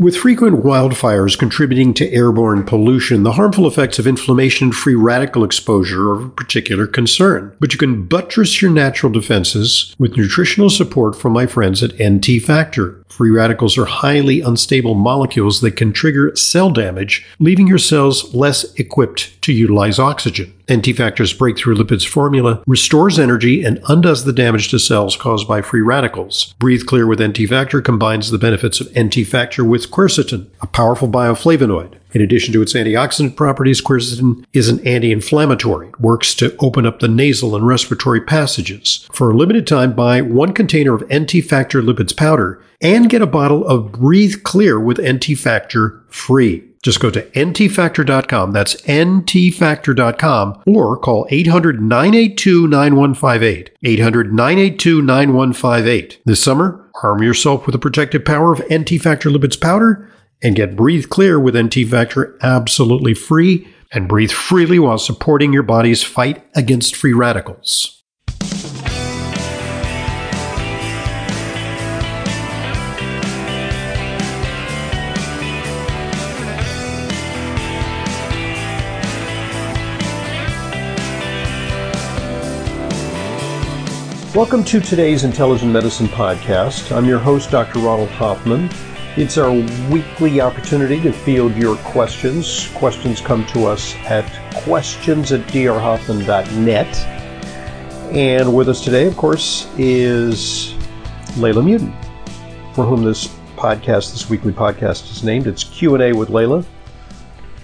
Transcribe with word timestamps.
With 0.00 0.16
frequent 0.16 0.62
wildfires 0.62 1.36
contributing 1.36 1.92
to 1.94 2.08
airborne 2.12 2.62
pollution, 2.62 3.24
the 3.24 3.32
harmful 3.32 3.66
effects 3.66 3.98
of 3.98 4.06
inflammation 4.06 4.68
and 4.68 4.74
free 4.74 4.94
radical 4.94 5.42
exposure 5.42 6.10
are 6.10 6.20
of 6.20 6.36
particular 6.36 6.86
concern. 6.86 7.52
But 7.58 7.72
you 7.72 7.80
can 7.80 8.04
buttress 8.04 8.62
your 8.62 8.70
natural 8.70 9.10
defenses 9.10 9.96
with 9.98 10.16
nutritional 10.16 10.70
support 10.70 11.16
from 11.16 11.32
my 11.32 11.46
friends 11.46 11.82
at 11.82 12.00
NT 12.00 12.40
Factor. 12.40 13.04
Free 13.08 13.30
radicals 13.30 13.76
are 13.78 13.84
highly 13.84 14.40
unstable 14.40 14.94
molecules 14.94 15.60
that 15.60 15.72
can 15.72 15.92
trigger 15.92 16.34
cell 16.36 16.70
damage, 16.70 17.26
leaving 17.38 17.66
your 17.66 17.78
cells 17.78 18.34
less 18.34 18.72
equipped 18.74 19.40
to 19.42 19.52
utilize 19.52 19.98
oxygen. 19.98 20.54
NT 20.70 20.96
Factor's 20.96 21.32
breakthrough 21.32 21.74
lipids 21.74 22.06
formula 22.06 22.62
restores 22.66 23.18
energy 23.18 23.64
and 23.64 23.80
undoes 23.88 24.24
the 24.24 24.32
damage 24.32 24.68
to 24.68 24.78
cells 24.78 25.16
caused 25.16 25.48
by 25.48 25.62
free 25.62 25.80
radicals. 25.80 26.54
Breathe 26.58 26.84
Clear 26.86 27.06
with 27.06 27.22
NT 27.22 27.48
Factor 27.48 27.80
combines 27.80 28.30
the 28.30 28.38
benefits 28.38 28.80
of 28.80 28.96
NT 28.98 29.26
Factor 29.26 29.64
with 29.64 29.90
quercetin, 29.90 30.46
a 30.60 30.66
powerful 30.66 31.08
bioflavonoid. 31.08 31.94
In 32.12 32.22
addition 32.22 32.52
to 32.54 32.62
its 32.62 32.74
antioxidant 32.74 33.36
properties, 33.36 33.82
quercetin 33.82 34.44
is 34.52 34.68
an 34.68 34.86
anti-inflammatory. 34.86 35.88
It 35.88 36.00
works 36.00 36.34
to 36.36 36.56
open 36.58 36.86
up 36.86 37.00
the 37.00 37.08
nasal 37.08 37.54
and 37.54 37.66
respiratory 37.66 38.20
passages. 38.20 39.06
For 39.12 39.30
a 39.30 39.36
limited 39.36 39.66
time, 39.66 39.94
buy 39.94 40.22
one 40.22 40.54
container 40.54 40.94
of 40.94 41.02
NT 41.12 41.44
Factor 41.44 41.82
lipids 41.82 42.16
powder 42.16 42.62
and 42.80 43.10
get 43.10 43.22
a 43.22 43.26
bottle 43.26 43.66
of 43.66 43.92
Breathe 43.92 44.42
Clear 44.42 44.80
with 44.80 45.00
NT 45.00 45.38
Factor 45.38 46.02
free. 46.08 46.64
Just 46.82 47.00
go 47.00 47.10
to 47.10 47.22
ntfactor.com. 47.22 48.52
That's 48.52 48.76
ntfactor.com 48.82 50.62
or 50.66 50.96
call 50.96 51.26
800 51.28 51.82
982 51.82 52.68
9158. 52.68 53.70
800 53.82 54.32
982 54.32 55.02
9158. 55.02 56.20
This 56.24 56.42
summer, 56.42 56.88
arm 57.02 57.22
yourself 57.22 57.66
with 57.66 57.72
the 57.72 57.78
protective 57.78 58.24
power 58.24 58.52
of 58.52 58.62
NT 58.72 59.00
Factor 59.02 59.28
Lipids 59.28 59.60
Powder 59.60 60.08
and 60.42 60.54
get 60.54 60.76
Breathe 60.76 61.08
Clear 61.08 61.40
with 61.40 61.56
NT 61.56 61.88
Factor 61.88 62.38
absolutely 62.42 63.14
free 63.14 63.66
and 63.92 64.08
breathe 64.08 64.30
freely 64.30 64.78
while 64.78 64.98
supporting 64.98 65.52
your 65.52 65.62
body's 65.62 66.02
fight 66.02 66.44
against 66.54 66.94
free 66.94 67.12
radicals. 67.12 68.02
Welcome 84.34 84.62
to 84.64 84.78
today's 84.78 85.24
Intelligent 85.24 85.72
Medicine 85.72 86.06
Podcast. 86.06 86.94
I'm 86.96 87.06
your 87.06 87.18
host, 87.18 87.50
Dr. 87.50 87.80
Ronald 87.80 88.10
Hoffman. 88.10 88.70
It's 89.18 89.36
our 89.36 89.50
weekly 89.90 90.40
opportunity 90.40 91.00
to 91.00 91.12
field 91.12 91.56
your 91.56 91.74
questions. 91.78 92.68
Questions 92.74 93.20
come 93.20 93.44
to 93.46 93.66
us 93.66 93.96
at 94.04 94.24
questions 94.62 95.32
at 95.32 95.40
drhoffman.net. 95.48 96.96
And 98.14 98.54
with 98.54 98.68
us 98.68 98.84
today, 98.84 99.08
of 99.08 99.16
course, 99.16 99.66
is 99.76 100.72
Leyla 101.34 101.64
Muedin, 101.64 101.92
for 102.76 102.84
whom 102.84 103.02
this 103.02 103.26
podcast, 103.56 104.12
this 104.12 104.30
weekly 104.30 104.52
podcast 104.52 105.10
is 105.10 105.24
named. 105.24 105.48
It's 105.48 105.64
Q&A 105.64 106.12
with 106.12 106.28
Leyla. 106.28 106.64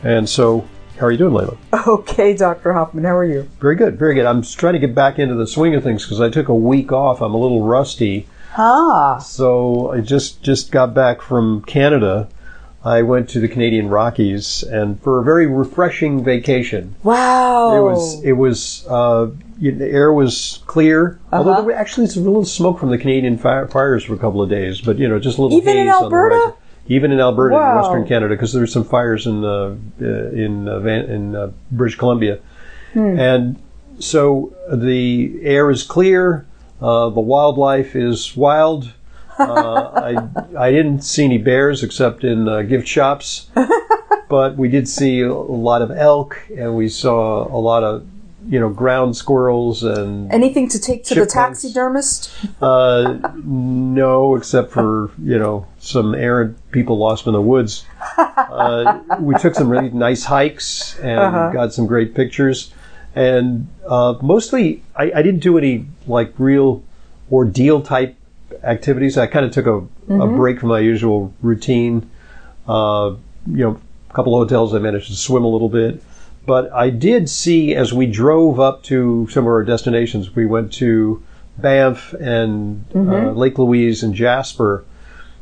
And 0.03 0.29
so 0.29 0.67
how 0.99 1.07
are 1.07 1.13
you 1.13 1.19
doing, 1.19 1.35
Leyla? 1.35 1.57
Okay, 1.87 2.35
Dr. 2.35 2.73
Hoffman. 2.73 3.05
How 3.05 3.17
are 3.17 3.25
you? 3.25 3.49
Very 3.61 3.77
good, 3.77 3.97
very 3.97 4.17
good. 4.17 4.27
I'm 4.27 4.43
just 4.43 4.59
trying 4.59 4.73
to 4.73 4.81
get 4.81 4.93
back 4.93 5.21
into 5.21 5.37
the 5.37 5.47
swing 5.47 5.77
of 5.77 5.85
things 5.85 6.03
because 6.03 6.21
I 6.21 6.31
took 6.31 6.49
a 6.49 6.55
week 6.55 6.91
off. 6.91 7.23
I'm 7.23 7.33
a 7.33 7.39
little 7.39 7.63
rusty. 7.63 8.27
Ah. 8.57 9.19
So 9.19 9.93
I 9.93 10.01
just 10.01 10.43
just 10.43 10.71
got 10.71 10.95
back 10.95 11.21
from 11.23 11.63
Canada. 11.63 12.29
I 12.85 13.01
went 13.01 13.31
to 13.31 13.41
the 13.41 13.49
Canadian 13.49 13.89
Rockies 13.89 14.63
and 14.63 15.01
for 15.03 15.19
a 15.19 15.25
very 15.25 15.47
refreshing 15.47 16.23
vacation. 16.23 16.95
Wow. 17.03 17.75
It 17.77 17.81
was 17.81 18.25
it 18.25 18.33
was 18.33 18.87
uh, 18.89 19.31
the 19.59 19.87
air 19.91 20.13
was 20.13 20.61
clear. 20.67 21.19
Uh-huh. 21.33 21.39
Although 21.39 21.55
there 21.55 21.63
were 21.65 21.75
actually 21.75 22.09
some 22.09 22.25
little 22.25 22.45
smoke 22.45 22.79
from 22.79 22.91
the 22.91 22.99
Canadian 22.99 23.39
fire, 23.39 23.67
fires 23.69 24.05
for 24.05 24.15
a 24.15 24.19
couple 24.19 24.43
of 24.43 24.51
days, 24.51 24.81
but 24.83 24.99
you 24.99 25.09
know 25.09 25.19
just 25.19 25.39
a 25.39 25.43
little 25.43 25.57
Even 25.57 25.77
in 25.79 25.87
haze 25.87 25.95
on 25.95 26.01
the 26.03 26.05
Alberta? 26.17 26.35
horizon. 26.35 26.55
Even 26.87 27.13
in 27.13 27.21
Alberta, 27.21 27.57
in 27.57 27.77
Western 27.77 28.07
Canada, 28.07 28.35
because 28.35 28.53
there's 28.53 28.71
some 28.71 28.85
fires 28.85 29.27
in 29.27 29.43
uh, 29.43 29.75
uh, 30.03 30.05
in 30.05 30.69
uh, 30.69 30.81
Van, 30.81 31.05
in 31.07 31.35
uh, 31.35 31.51
British 31.71 31.97
Columbia, 31.99 32.39
Hmm. 32.93 33.19
and 33.19 33.57
so 33.99 34.55
the 34.71 35.39
air 35.43 35.71
is 35.71 35.83
clear. 35.83 36.45
Uh, 36.81 37.09
the 37.11 37.21
wildlife 37.21 37.95
is 37.97 38.37
wild. 38.37 38.93
Uh, 39.39 39.91
I 39.95 40.29
I 40.59 40.71
didn't 40.71 41.01
see 41.03 41.25
any 41.25 41.39
bears 41.39 41.83
except 41.83 42.23
in 42.25 42.47
uh, 42.49 42.63
gift 42.63 42.87
shops, 42.87 43.49
but 44.29 44.57
we 44.57 44.69
did 44.69 44.89
see 44.89 45.23
a 45.23 45.33
lot 45.35 45.83
of 45.83 45.91
elk, 45.91 46.41
and 46.57 46.77
we 46.77 46.89
saw 46.89 47.47
a 47.49 47.59
lot 47.59 47.83
of 47.83 48.07
you 48.49 48.61
know 48.61 48.69
ground 48.69 49.17
squirrels 49.17 49.83
and 49.83 50.31
Anything 50.33 50.69
to 50.69 50.79
take 50.79 51.03
to 51.05 51.15
the 51.15 51.23
Chipmunks. 51.27 51.63
taxidermist? 51.63 52.31
uh, 52.63 53.19
no, 53.45 54.37
except 54.37 54.71
for 54.71 55.11
you 55.19 55.39
know 55.39 55.67
some 55.79 56.15
errant 56.15 56.57
people 56.71 56.97
lost 56.99 57.27
in 57.27 57.33
the 57.33 57.41
woods. 57.43 57.85
Uh, 58.55 59.01
we 59.19 59.35
took 59.37 59.53
some 59.55 59.69
really 59.69 59.91
nice 59.91 60.23
hikes 60.23 60.97
and 61.01 61.19
Uh-huh. 61.19 61.51
got 61.51 61.73
some 61.73 61.87
great 61.87 62.15
pictures, 62.15 62.73
and 63.15 63.69
uh, 63.87 64.15
mostly 64.23 64.83
I, 64.97 65.13
I 65.17 65.23
didn't 65.23 65.41
do 65.41 65.57
any 65.59 65.87
like 66.07 66.33
real 66.39 66.83
ordeal 67.31 67.81
type 67.83 68.17
activities. 68.63 69.17
I 69.19 69.27
kind 69.27 69.45
of 69.47 69.53
took 69.53 69.67
a, 69.67 69.79
a 70.23 70.27
break 70.27 70.61
from 70.61 70.69
my 70.71 70.81
usual 70.81 71.33
routine. 71.43 72.09
Uh, 72.67 73.15
you 73.47 73.65
know, 73.65 73.81
a 74.11 74.13
couple 74.15 74.35
of 74.41 74.47
hotels 74.49 74.75
I 74.75 74.79
managed 74.79 75.09
to 75.09 75.15
swim 75.17 75.45
a 75.45 75.49
little 75.49 75.69
bit. 75.69 76.03
But 76.47 76.71
I 76.73 76.91
did 76.91 77.29
see 77.31 77.75
as 77.75 77.93
we 77.93 78.07
drove 78.07 78.61
up 78.61 78.83
to 78.85 79.27
some 79.31 79.45
of 79.45 79.49
our 79.49 79.65
destinations, 79.65 80.35
we 80.35 80.45
went 80.47 80.73
to 80.75 81.23
Banff 81.59 82.13
and 82.15 82.85
uh, 82.95 83.31
Lake 83.33 83.59
Louise 83.59 84.03
and 84.03 84.15
Jasper. 84.15 84.85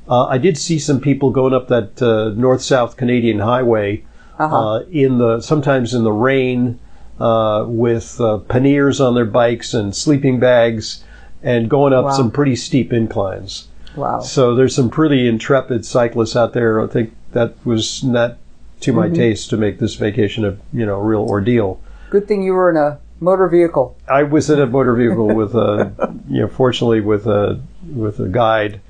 Uh, 0.09 0.25
I 0.27 0.39
did 0.39 0.56
see 0.59 0.78
some 0.78 1.00
people 1.00 1.31
going 1.31 1.54
up 1.54 1.69
that 1.69 2.00
uh, 2.03 2.31
north-south 2.37 2.97
Canadian 2.97 3.39
highway 3.41 4.04
Uh-huh. 4.39 4.56
uh, 4.56 4.78
in 4.91 5.19
the 5.19 5.41
sometimes 5.41 5.94
in 5.94 6.04
the 6.04 6.12
rain 6.12 6.78
uh, 7.22 7.65
with 7.69 8.21
uh, 8.21 8.38
panniers 8.49 9.00
on 9.00 9.15
their 9.15 9.25
bikes 9.25 9.75
and 9.75 9.94
sleeping 9.94 10.41
bags 10.41 11.05
and 11.43 11.69
going 11.71 11.93
up 11.93 12.06
Wow. 12.06 12.10
some 12.10 12.31
pretty 12.31 12.56
steep 12.56 12.93
inclines. 12.93 13.69
Wow. 13.97 14.21
So 14.21 14.55
there's 14.55 14.75
some 14.75 14.91
pretty 14.91 15.28
intrepid 15.28 15.84
cyclists 15.84 16.34
out 16.37 16.53
there. 16.53 16.81
I 16.81 16.87
think 16.87 17.15
that 17.33 17.55
was 17.65 18.03
not 18.03 18.38
to 18.81 18.93
my 18.93 19.09
taste 19.09 19.50
to 19.50 19.56
make 19.56 19.78
this 19.78 19.94
vacation 19.94 20.44
a 20.44 20.56
you 20.72 20.84
know 20.87 20.99
real 20.99 21.21
ordeal. 21.22 21.78
Good 22.10 22.27
thing 22.27 22.43
you 22.43 22.53
were 22.55 22.71
in 22.71 22.77
a 22.77 22.99
motor 23.21 23.47
vehicle. 23.49 23.97
I 24.09 24.25
was 24.25 24.50
in 24.50 24.59
a 24.60 24.66
motor 24.66 24.94
vehicle 24.94 25.28
with 25.41 25.54
a 25.54 25.93
you 26.28 26.41
know 26.41 26.49
fortunately 26.49 27.00
with 27.00 27.27
a 27.27 27.60
with 27.94 28.19
a 28.19 28.28
guide, 28.28 28.81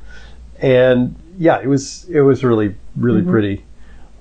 and 0.60 1.14
yeah, 1.38 1.60
it 1.60 1.66
was 1.66 2.06
it 2.08 2.20
was 2.22 2.42
really 2.44 2.74
really 2.96 3.22
pretty. 3.22 3.64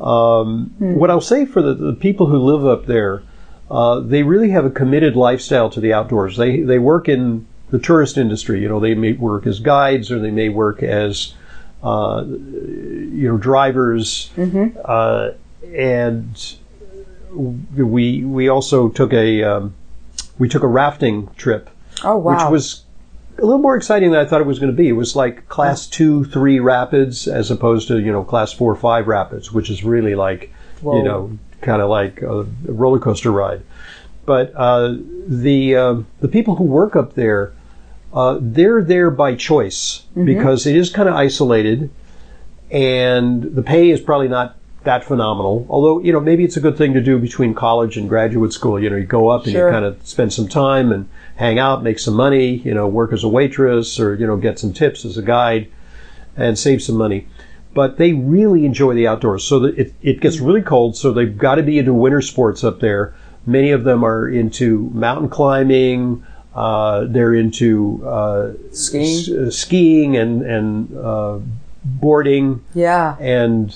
Um, 0.01 0.73
What 0.79 1.11
I'll 1.11 1.21
say 1.21 1.45
for 1.45 1.61
the, 1.61 1.73
the 1.75 1.93
people 1.93 2.25
who 2.25 2.37
live 2.39 2.65
up 2.65 2.87
there, 2.87 3.21
uh, 3.71 3.99
they 4.01 4.21
really 4.23 4.49
have 4.49 4.65
a 4.65 4.69
committed 4.69 5.15
lifestyle 5.15 5.69
to 5.69 5.79
the 5.79 5.93
outdoors. 5.93 6.37
They 6.37 6.61
they 6.61 6.77
work 6.79 7.07
in 7.09 7.47
the 7.69 7.79
tourist 7.79 8.17
industry. 8.17 8.61
You 8.61 8.67
know, 8.69 8.79
they 8.79 8.93
may 8.95 9.13
work 9.13 9.47
as 9.47 9.59
guides 9.59 10.11
or 10.11 10.19
they 10.19 10.31
may 10.31 10.49
work 10.49 10.83
as 10.83 11.33
uh, 11.83 12.23
you 12.27 13.27
know 13.29 13.37
drivers, 13.37 14.29
uh, 14.85 15.31
and 15.73 16.55
we 17.33 18.23
we 18.25 18.49
also 18.49 18.89
took 18.89 19.13
a 19.13 19.43
um, 19.43 19.73
we 20.37 20.49
took 20.49 20.63
a 20.63 20.67
rafting 20.67 21.27
trip 21.37 21.69
Oh, 22.03 22.17
wow. 22.17 22.33
which 22.33 22.51
was 22.51 22.83
a 23.37 23.41
little 23.45 23.59
more 23.61 23.75
exciting 23.75 24.11
than 24.11 24.19
I 24.19 24.25
thought 24.25 24.41
it 24.41 24.47
was 24.47 24.59
going 24.59 24.71
to 24.71 24.75
be. 24.77 24.89
It 24.89 24.93
was 24.93 25.15
like 25.15 25.47
class 25.49 25.87
two, 25.87 26.25
three 26.25 26.59
rapids 26.59 27.27
as 27.27 27.49
opposed 27.51 27.87
to, 27.87 27.99
you 27.99 28.11
know, 28.11 28.23
class 28.23 28.51
four, 28.51 28.75
five 28.75 29.07
rapids, 29.07 29.51
which 29.51 29.69
is 29.69 29.83
really 29.83 30.15
like, 30.15 30.51
Whoa. 30.81 30.97
you 30.97 31.03
know, 31.03 31.37
kind 31.61 31.81
of 31.81 31.89
like 31.89 32.21
a 32.21 32.43
roller 32.65 32.99
coaster 32.99 33.31
ride. 33.31 33.61
But 34.25 34.53
uh, 34.55 34.95
the 35.27 35.75
um 35.75 36.07
the 36.19 36.27
people 36.27 36.55
who 36.55 36.63
work 36.63 36.95
up 36.95 37.13
there, 37.15 37.53
uh, 38.13 38.37
they're 38.39 38.83
there 38.83 39.09
by 39.09 39.35
choice 39.35 40.03
because 40.25 40.65
it 40.67 40.75
is 40.75 40.89
kind 40.89 41.09
of 41.09 41.15
isolated, 41.15 41.89
and 42.69 43.43
the 43.43 43.63
pay 43.63 43.89
is 43.89 43.99
probably 43.99 44.27
not 44.27 44.57
that 44.83 45.03
phenomenal. 45.03 45.65
Although 45.69 46.01
you 46.01 46.11
know 46.13 46.19
maybe 46.19 46.43
it's 46.43 46.57
a 46.57 46.61
good 46.61 46.77
thing 46.77 46.93
to 46.93 47.01
do 47.01 47.17
between 47.19 47.53
college 47.53 47.97
and 47.97 48.07
graduate 48.07 48.53
school. 48.53 48.79
You 48.79 48.89
know, 48.89 48.95
you 48.95 49.05
go 49.05 49.29
up 49.29 49.43
and 49.43 49.53
Sure. 49.53 49.67
you 49.67 49.73
kind 49.73 49.85
of 49.85 50.05
spend 50.05 50.33
some 50.33 50.47
time 50.47 50.91
and 50.91 51.07
hang 51.35 51.59
out, 51.59 51.83
make 51.83 51.99
some 51.99 52.13
money. 52.13 52.55
You 52.57 52.73
know, 52.73 52.87
work 52.87 53.13
as 53.13 53.23
a 53.23 53.29
waitress 53.29 53.99
or 53.99 54.15
you 54.15 54.27
know 54.27 54.37
get 54.37 54.59
some 54.59 54.71
tips 54.73 55.03
as 55.03 55.17
a 55.17 55.21
guide, 55.23 55.67
and 56.37 56.57
save 56.57 56.81
some 56.81 56.95
money. 56.95 57.27
But 57.73 57.97
they 57.97 58.11
really 58.13 58.65
enjoy 58.65 58.93
the 58.95 59.07
outdoors. 59.07 59.45
So 59.45 59.59
that 59.59 59.77
it, 59.79 59.93
it 60.01 60.19
gets 60.19 60.39
really 60.39 60.61
cold. 60.61 60.95
So 60.97 61.11
they've 61.13 61.37
got 61.37 61.55
to 61.55 61.63
be 61.63 61.79
into 61.79 61.93
winter 61.93 62.21
sports 62.21 62.63
up 62.63 62.81
there. 62.81 63.13
Many 63.45 63.71
of 63.71 63.83
them 63.83 64.03
are 64.03 64.27
into 64.27 64.89
mountain 64.93 65.29
climbing. 65.29 66.23
Uh, 66.53 67.05
they're 67.07 67.33
into 67.33 68.01
uh, 68.05 68.51
Skiing? 68.71 69.19
s- 69.19 69.29
uh, 69.29 69.49
skiing 69.49 70.17
and 70.17 70.41
and 70.43 70.97
uh, 70.97 71.39
boarding 71.83 72.61
Yeah. 72.73 73.15
and 73.19 73.75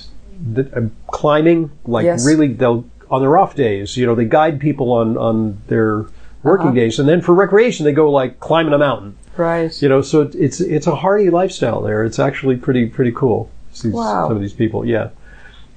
the, 0.54 0.64
uh, 0.76 0.82
climbing. 1.08 1.72
Like 1.86 2.04
Yes. 2.06 2.26
really, 2.26 2.50
they'll 2.50 2.84
on 3.10 3.22
their 3.22 3.38
off 3.38 3.56
days, 3.56 3.96
you 3.98 4.06
know, 4.06 4.14
they 4.16 4.26
guide 4.26 4.60
people 4.60 4.92
on 4.92 5.18
on 5.18 5.58
their 5.68 6.06
working 6.44 6.68
Uh-huh. 6.68 6.76
days, 6.76 7.00
and 7.00 7.08
then 7.08 7.22
for 7.22 7.34
recreation, 7.34 7.86
they 7.86 7.94
go 7.94 8.12
like 8.12 8.40
climbing 8.40 8.74
a 8.74 8.78
mountain. 8.78 9.16
Right. 9.38 9.72
You 9.82 9.90
know, 9.90 10.02
so 10.02 10.22
it- 10.22 10.36
it's 10.36 10.60
it's 10.60 10.86
a 10.88 10.96
hardy 10.96 11.30
lifestyle 11.30 11.82
there. 11.82 12.04
It's 12.04 12.20
actually 12.20 12.58
pretty 12.58 12.86
pretty 12.88 13.12
cool. 13.12 13.50
See 13.72 13.90
Wow. 13.90 14.28
Some 14.28 14.36
of 14.38 14.42
these 14.42 14.54
people, 14.54 14.86
yeah. 14.86 15.10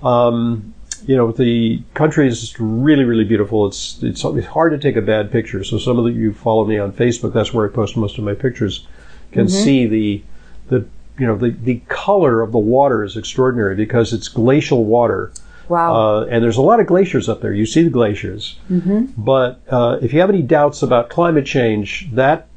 Um, 0.03 0.75
you 1.07 1.17
know, 1.17 1.33
the 1.33 1.83
country 1.95 2.27
is 2.29 2.55
really 2.59 3.05
really 3.05 3.25
beautiful. 3.25 3.67
It's 3.67 4.03
it's 4.03 4.25
it's 4.25 4.47
hard 4.47 4.73
to 4.73 4.79
take 4.79 4.97
a 4.97 5.03
bad 5.03 5.31
picture. 5.31 5.65
So 5.65 5.79
some 5.79 5.99
of 5.99 6.05
the, 6.05 6.13
you 6.13 6.33
follow 6.33 6.65
me 6.65 6.79
on 6.79 6.93
Facebook. 6.93 7.33
That's 7.33 7.53
where 7.53 7.69
I 7.69 7.73
post 7.73 7.97
most 7.97 8.19
of 8.19 8.25
my 8.25 8.35
pictures. 8.35 8.87
Can 9.33 9.47
Mm-hmm. 9.47 9.65
see 9.65 9.87
the 9.87 10.23
the 10.69 10.87
you 11.19 11.27
know 11.27 11.37
the 11.37 11.51
the 11.51 11.81
color 11.89 12.41
of 12.41 12.53
the 12.53 12.59
water 12.59 13.05
is 13.05 13.17
extraordinary 13.17 13.75
because 13.75 14.13
it's 14.13 14.29
glacial 14.29 14.85
water. 14.85 15.33
Wow. 15.69 15.95
Uh, 15.95 16.25
and 16.31 16.43
there's 16.43 16.57
a 16.57 16.63
lot 16.63 16.81
of 16.81 16.87
glaciers 16.87 17.29
up 17.29 17.43
there. 17.43 17.53
You 17.53 17.67
see 17.67 17.83
the 17.83 17.91
glaciers. 17.91 18.57
Mm-hmm. 18.71 19.07
But 19.19 19.61
uh, 19.69 19.99
if 20.01 20.15
you 20.15 20.21
have 20.21 20.31
any 20.31 20.41
doubts 20.41 20.83
about 20.83 21.11
climate 21.11 21.45
change, 21.45 22.09
that 22.15 22.48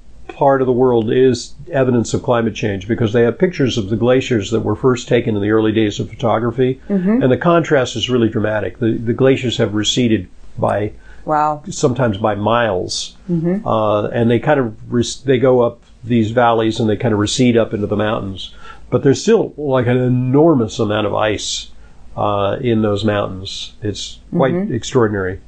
part 0.42 0.60
of 0.60 0.66
the 0.66 0.74
world 0.74 1.12
is 1.12 1.54
evidence 1.72 2.16
of 2.16 2.24
climate 2.24 2.56
change 2.56 2.88
because 2.88 3.14
they 3.14 3.22
have 3.22 3.38
pictures 3.38 3.78
of 3.78 3.90
the 3.90 3.96
glaciers 3.96 4.50
that 4.50 4.62
were 4.62 4.76
first 4.76 5.08
taken 5.08 5.36
in 5.36 5.42
the 5.44 5.52
early 5.52 5.72
days 5.72 6.00
of 6.00 6.10
photography. 6.10 6.82
And 7.22 7.32
the 7.32 7.38
contrast 7.38 7.96
is 7.96 8.10
really 8.10 8.28
dramatic. 8.28 8.80
The, 8.80 8.98
the 8.98 9.14
glaciers 9.14 9.58
have 9.58 9.76
receded 9.76 10.28
by 10.58 10.94
wow. 11.26 11.62
sometimes 11.70 12.18
by 12.18 12.34
miles, 12.34 13.16
uh, 13.64 14.08
and 14.08 14.32
they 14.32 14.40
kind 14.40 14.60
of 14.60 14.92
rec- 14.92 15.22
they 15.26 15.38
go 15.38 15.62
up 15.62 15.84
these 16.04 16.32
valleys 16.32 16.80
and 16.80 16.90
they 16.90 16.98
kind 16.98 17.14
of 17.14 17.20
recede 17.20 17.56
up 17.56 17.72
into 17.72 17.86
the 17.86 17.96
mountains. 17.96 18.56
But 18.90 19.04
there's 19.04 19.22
still 19.22 19.54
like 19.58 19.86
an 19.86 19.98
enormous 19.98 20.80
amount 20.80 21.06
of 21.06 21.14
ice 21.14 21.70
uh, 22.18 22.58
in 22.60 22.82
those 22.82 23.06
mountains. 23.06 23.74
It's 23.84 24.18
quite 24.36 24.56
extraordinary. 24.72 25.40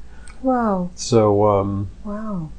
Wow. 0.44 0.92
So 0.94 1.48
um, 1.48 1.90
Wow. 2.04 2.52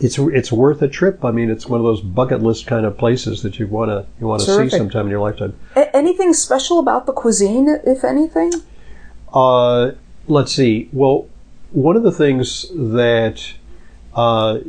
It's 0.00 0.18
it's 0.18 0.50
worth 0.52 0.82
a 0.82 0.88
trip. 0.88 1.24
I 1.24 1.30
mean, 1.30 1.50
it's 1.50 1.66
one 1.66 1.80
of 1.80 1.84
those 1.84 2.00
bucket 2.00 2.42
list 2.42 2.66
kind 2.66 2.84
of 2.84 2.98
places 2.98 3.42
that 3.42 3.58
you 3.58 3.66
want 3.66 3.90
to 3.90 4.06
you 4.20 4.26
want 4.26 4.42
to 4.42 4.46
see 4.70 4.76
sometime 4.76 5.06
in 5.06 5.10
your 5.10 5.20
lifetime. 5.20 5.54
A- 5.76 5.94
anything 5.96 6.32
special 6.32 6.78
about 6.78 7.06
the 7.06 7.12
cuisine, 7.12 7.68
if 7.84 8.04
anything? 8.04 8.52
Uh, 9.32 9.92
let's 10.26 10.52
see. 10.52 10.88
Well, 10.92 11.28
one 11.70 11.96
of 11.96 12.02
the 12.02 12.12
things 12.12 12.66
that 12.74 13.52
uh, 14.14 14.60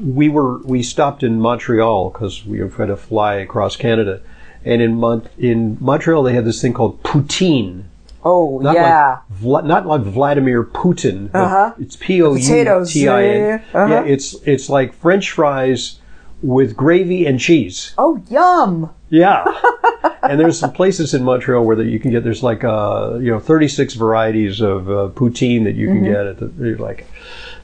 we 0.00 0.28
were 0.28 0.58
we 0.58 0.82
stopped 0.82 1.22
in 1.22 1.40
Montreal 1.40 2.10
because 2.10 2.44
we 2.44 2.60
were 2.62 2.68
trying 2.68 2.88
to 2.88 2.96
fly 2.96 3.34
across 3.34 3.76
Canada, 3.76 4.20
and 4.64 4.82
in 4.82 4.96
Mon- 4.96 5.28
in 5.38 5.78
Montreal 5.80 6.22
they 6.22 6.34
had 6.34 6.44
this 6.44 6.60
thing 6.60 6.72
called 6.74 7.02
poutine. 7.02 7.84
Oh, 8.22 8.58
Not 8.58 8.74
yeah. 8.74 9.18
like 9.30 9.38
Vla- 9.40 9.64
not 9.66 9.86
like 9.86 10.02
Vladimir 10.02 10.62
Putin. 10.64 11.30
Uh-huh. 11.34 11.72
It's 11.78 11.96
P 11.96 12.20
O 12.22 12.34
U 12.34 12.84
T 12.86 13.08
I 13.08 13.24
N. 13.24 13.40
yeah. 13.40 13.62
Uh-huh. 13.74 13.94
Yeah, 13.94 14.02
it's 14.04 14.34
it's 14.46 14.68
like 14.68 14.92
French 14.92 15.30
fries 15.30 15.98
with 16.42 16.76
gravy 16.76 17.26
and 17.26 17.38
cheese. 17.40 17.94
oh, 17.98 18.22
yum. 18.30 18.90
Yeah. 19.10 19.44
and 20.22 20.38
there's 20.38 20.58
some 20.58 20.72
places 20.72 21.12
in 21.14 21.22
Montreal 21.24 21.64
where 21.64 21.76
that 21.76 21.86
you 21.86 21.98
can 21.98 22.10
get 22.10 22.22
there's 22.24 22.42
like 22.42 22.62
uh 22.64 23.18
you 23.20 23.30
know 23.30 23.40
36 23.40 23.94
varieties 23.94 24.60
of 24.60 24.88
uh, 24.88 25.08
poutine 25.14 25.64
that 25.64 25.74
you 25.74 25.88
can 25.88 26.04
get 26.04 26.26
at 26.26 26.38
the 26.38 26.50
you're 26.58 26.78
like 26.78 27.06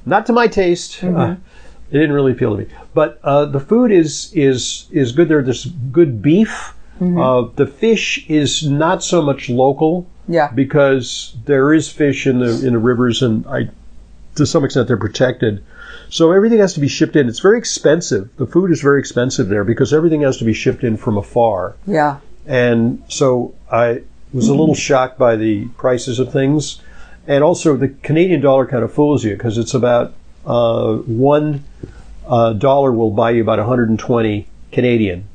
not 0.05 0.27
to 0.27 0.33
my 0.33 0.47
taste. 0.49 1.03
Uh, 1.05 1.37
it 1.91 1.99
didn't 1.99 2.13
really 2.13 2.33
appeal 2.33 2.57
to 2.57 2.65
me. 2.65 2.69
But 2.95 3.21
uh, 3.23 3.45
the 3.47 3.61
food 3.61 3.93
is 3.93 4.33
is 4.35 4.87
is 4.91 5.13
good 5.13 5.29
there. 5.29 5.43
There's 5.43 5.67
good 5.67 6.23
beef. 6.23 6.73
Uh, 7.01 7.49
the 7.57 7.67
fish 7.67 8.25
is 8.27 8.67
not 8.67 9.03
so 9.05 9.21
much 9.21 9.51
local 9.51 10.07
Yeah. 10.29 10.51
because 10.51 11.35
there 11.45 11.73
is 11.73 11.91
fish 11.91 12.27
in 12.27 12.41
the 12.41 12.67
in 12.67 12.73
the 12.73 12.79
rivers, 12.79 13.23
and 13.23 13.47
I, 13.47 13.69
to 14.35 14.47
some 14.47 14.65
extent, 14.65 14.89
they're 14.89 14.97
protected. 14.97 15.63
So 16.09 16.33
everything 16.33 16.59
has 16.61 16.75
to 16.75 16.81
be 16.81 16.89
shipped 16.89 17.17
in. 17.17 17.29
It's 17.29 17.41
very 17.41 17.59
expensive. 17.59 18.29
The 18.37 18.47
food 18.47 18.71
is 18.71 18.81
very 18.81 19.01
expensive 19.01 19.49
there 19.49 19.65
because 19.65 19.93
everything 19.93 20.23
has 20.23 20.37
to 20.39 20.45
be 20.45 20.53
shipped 20.53 20.85
in 20.85 20.97
from 20.97 21.17
afar. 21.17 21.75
Yeah. 21.87 22.19
And 22.47 23.03
so 23.09 23.55
I 23.71 24.03
was 24.33 24.49
a 24.49 24.55
little 24.55 24.75
shocked 24.75 25.19
by 25.19 25.37
the 25.37 25.67
prices 25.77 26.19
of 26.19 26.33
things, 26.33 26.81
and 27.27 27.43
also 27.43 27.77
the 27.77 27.89
Canadian 27.89 28.41
dollar 28.41 28.67
kind 28.67 28.85
of 28.85 28.93
fools 28.93 29.25
you 29.25 29.35
because 29.35 29.59
it's 29.59 29.75
about 29.75 30.15
uh, 30.45 30.95
one 30.97 31.65
uh, 32.27 32.53
dollar 32.53 32.93
will 32.93 33.11
buy 33.11 33.31
you 33.31 33.43
about 33.43 33.59
120 33.59 34.47
Canadian. 34.73 35.27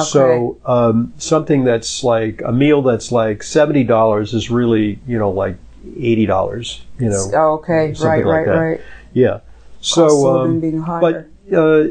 Okay. 0.00 0.04
So 0.10 0.58
um, 0.66 1.12
something 1.18 1.64
that's 1.64 2.02
like 2.04 2.40
a 2.44 2.52
meal 2.52 2.82
that's 2.82 3.12
like 3.12 3.42
seventy 3.42 3.84
dollars 3.84 4.32
is 4.34 4.50
really 4.50 4.98
you 5.06 5.18
know 5.18 5.30
like 5.30 5.56
eighty 5.98 6.26
dollars. 6.26 6.82
You 6.98 7.10
know, 7.10 7.30
Oh, 7.34 7.52
okay. 7.54 7.92
Right, 8.00 8.24
like 8.24 8.24
right, 8.24 8.46
that. 8.46 8.52
right. 8.52 8.80
yeah. 9.12 9.40
So, 9.80 10.36
um, 10.40 10.60
being 10.60 10.80
but 10.82 11.26
uh, 11.52 11.88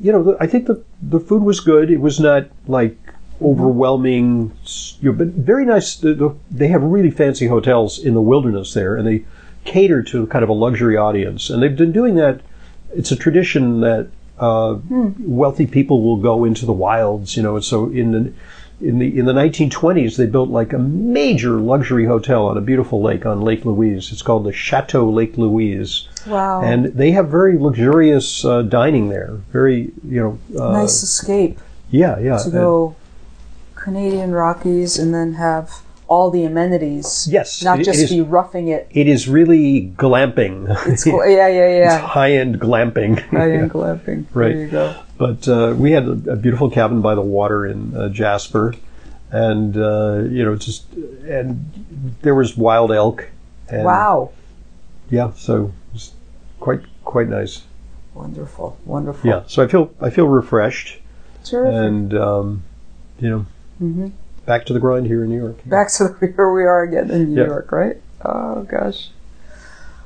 you 0.00 0.12
know, 0.12 0.22
the- 0.22 0.36
I 0.40 0.46
think 0.46 0.66
the 0.66 0.82
the 1.02 1.18
food 1.20 1.42
was 1.42 1.60
good. 1.60 1.90
It 1.90 2.00
was 2.00 2.20
not 2.20 2.46
like 2.68 2.96
overwhelming, 3.40 4.52
you 5.00 5.10
know, 5.10 5.16
but 5.18 5.28
very 5.28 5.64
nice. 5.64 5.96
The, 5.96 6.14
the, 6.14 6.34
they 6.50 6.68
have 6.68 6.82
really 6.82 7.10
fancy 7.10 7.46
hotels 7.48 7.98
in 7.98 8.14
the 8.14 8.20
wilderness 8.20 8.72
there, 8.74 8.96
and 8.96 9.06
they 9.06 9.24
cater 9.64 10.02
to 10.04 10.26
kind 10.28 10.42
of 10.42 10.48
a 10.48 10.52
luxury 10.52 10.96
audience. 10.96 11.50
And 11.50 11.62
they've 11.62 11.76
been 11.76 11.92
doing 11.92 12.14
that. 12.16 12.40
It's 12.94 13.10
a 13.10 13.16
tradition 13.16 13.80
that 13.80 14.08
uh, 14.38 14.78
wealthy 14.90 15.66
people 15.66 16.02
will 16.02 16.16
go 16.16 16.44
into 16.44 16.66
the 16.66 16.72
wilds, 16.72 17.36
you 17.36 17.42
know. 17.42 17.56
And 17.56 17.64
so 17.64 17.90
in 17.90 18.12
the 18.12 18.32
in 18.80 18.98
the 18.98 19.18
in 19.18 19.26
the 19.26 19.32
1920s, 19.32 20.16
they 20.16 20.26
built 20.26 20.48
like 20.48 20.72
a 20.72 20.78
major 20.78 21.60
luxury 21.60 22.06
hotel 22.06 22.46
on 22.46 22.56
a 22.56 22.60
beautiful 22.60 23.00
lake 23.00 23.24
on 23.24 23.40
Lake 23.40 23.64
Louise. 23.64 24.10
It's 24.10 24.22
called 24.22 24.44
the 24.44 24.52
Chateau 24.52 25.08
Lake 25.08 25.36
Louise 25.38 26.08
wow. 26.26 26.62
and 26.62 26.86
they 26.86 27.12
have 27.12 27.28
very 27.28 27.58
luxurious 27.58 28.44
uh, 28.44 28.62
dining 28.62 29.08
there. 29.08 29.34
Very, 29.52 29.92
you 30.06 30.38
know, 30.54 30.60
uh, 30.60 30.72
nice 30.72 31.02
escape 31.02 31.60
Yeah, 31.90 32.18
yeah. 32.18 32.38
to 32.38 32.44
and- 32.44 32.52
go 32.52 32.96
Canadian 33.74 34.32
Rockies 34.32 34.98
and 34.98 35.14
then 35.14 35.34
have 35.34 35.82
all 36.12 36.30
the 36.30 36.44
amenities. 36.44 37.26
yes, 37.30 37.62
Not 37.64 37.80
it- 37.80 37.84
just 37.84 38.00
it 38.00 38.04
is, 38.04 38.10
be 38.10 38.20
roughing 38.20 38.68
it. 38.68 38.86
it 38.90 39.08
is 39.08 39.28
really 39.28 39.92
glamping. 39.96 40.54
It's 40.86 41.04
cool. 41.04 41.24
Yeah, 41.38 41.48
yeah, 41.48 41.68
yeah. 41.78 41.98
high-end 41.98 42.60
glamping. 42.60 43.14
I 43.44 43.46
am 43.52 43.70
glamping. 43.70 44.26
Right. 44.34 44.52
There 44.54 44.64
you 44.64 44.68
go. 44.70 44.94
But 45.16 45.48
uh, 45.48 45.74
we 45.78 45.92
had 45.92 46.04
a, 46.06 46.16
a 46.32 46.36
beautiful 46.36 46.68
cabin 46.70 47.00
by 47.00 47.14
the 47.14 47.22
water 47.38 47.64
in 47.66 47.96
uh, 47.96 48.08
Jasper, 48.10 48.74
and 49.30 49.74
uh, 49.76 50.24
you 50.28 50.44
know, 50.44 50.54
just 50.56 50.92
and 51.26 51.46
there 52.22 52.34
was 52.34 52.56
wild 52.56 52.92
elk. 52.92 53.28
And, 53.70 53.84
Wow. 53.84 54.32
Yeah, 55.08 55.32
so 55.36 55.66
it 55.88 55.92
was 55.94 56.12
quite 56.60 56.80
quite 57.04 57.28
nice. 57.28 57.62
Wonderful. 58.14 58.76
Wonderful. 58.84 59.30
Yeah, 59.30 59.42
so 59.46 59.62
I 59.64 59.66
feel 59.68 59.90
I 60.00 60.10
feel 60.10 60.26
refreshed, 60.28 60.98
Terrific. 61.44 61.72
and 61.74 62.14
um, 62.14 62.62
you 63.18 63.30
know, 63.30 63.46
Mhm. 63.82 64.12
Back 64.46 64.64
to 64.66 64.72
the 64.72 64.80
grind 64.80 65.06
here 65.06 65.22
in 65.24 65.30
New 65.30 65.38
York. 65.38 65.58
Back 65.66 65.90
to 65.94 66.08
the, 66.08 66.26
here 66.36 66.52
we 66.52 66.64
are 66.64 66.82
again 66.82 67.10
in 67.10 67.34
New 67.34 67.40
Yeah. 67.40 67.46
York, 67.48 67.72
right? 67.72 67.96
Oh 68.24 68.62
gosh. 68.62 69.10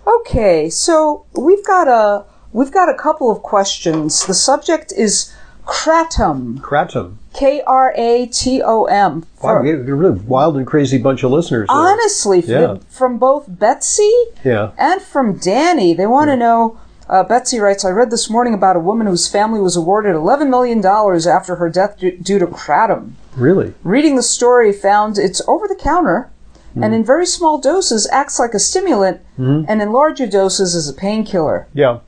Okay, 0.06 0.70
so 0.70 1.24
we've 1.34 1.64
got 1.66 1.88
a 1.88 2.24
we've 2.52 2.72
got 2.72 2.88
a 2.88 2.94
couple 2.94 3.30
of 3.30 3.42
questions. 3.42 4.24
The 4.26 4.34
subject 4.34 4.92
is 4.96 5.34
kratom. 5.66 6.58
Kratom. 6.60 7.16
K 7.34 7.60
R 7.66 7.92
A 7.96 8.26
T 8.26 8.62
O 8.64 8.84
M. 8.84 9.26
Wow, 9.42 9.60
we 9.62 9.70
have 9.70 9.80
a 9.80 9.94
really 9.94 10.20
wild 10.20 10.56
and 10.56 10.66
crazy 10.66 10.96
bunch 10.98 11.22
of 11.24 11.32
listeners. 11.32 11.68
There. 11.68 11.76
Honestly, 11.76 12.40
Yeah. 12.40 12.76
from 12.88 13.18
both 13.18 13.44
Betsy 13.48 14.10
Yeah. 14.44 14.70
and 14.78 15.02
from 15.02 15.38
Danny, 15.38 15.92
they 15.92 16.06
want 16.06 16.28
to 16.30 16.36
know. 16.36 16.78
Uh, 17.08 17.22
Betsy 17.22 17.60
writes, 17.60 17.84
I 17.84 17.90
read 17.90 18.10
this 18.10 18.28
morning 18.28 18.52
about 18.52 18.74
a 18.76 18.80
woman 18.80 19.06
whose 19.06 19.28
family 19.28 19.60
was 19.60 19.76
awarded 19.76 20.14
$11 20.16 20.48
million 20.50 20.84
after 20.84 21.56
her 21.56 21.70
death 21.70 21.98
due, 21.98 22.16
due 22.16 22.38
to 22.40 22.46
kratom. 22.48 23.12
Really? 23.36 23.74
Reading 23.84 24.16
the 24.16 24.22
story 24.24 24.72
found 24.72 25.16
it's 25.18 25.40
over 25.48 25.68
the 25.68 25.76
counter 25.76 26.30
Hmm. 26.74 26.82
and 26.84 26.94
in 26.94 27.04
very 27.04 27.24
small 27.24 27.56
doses 27.58 28.06
acts 28.12 28.38
like 28.38 28.52
a 28.52 28.58
stimulant 28.58 29.20
and 29.38 29.80
in 29.80 29.92
larger 29.92 30.26
doses 30.26 30.74
is 30.74 30.88
a 30.90 30.92
painkiller. 30.92 31.66
Yeah. 31.72 32.00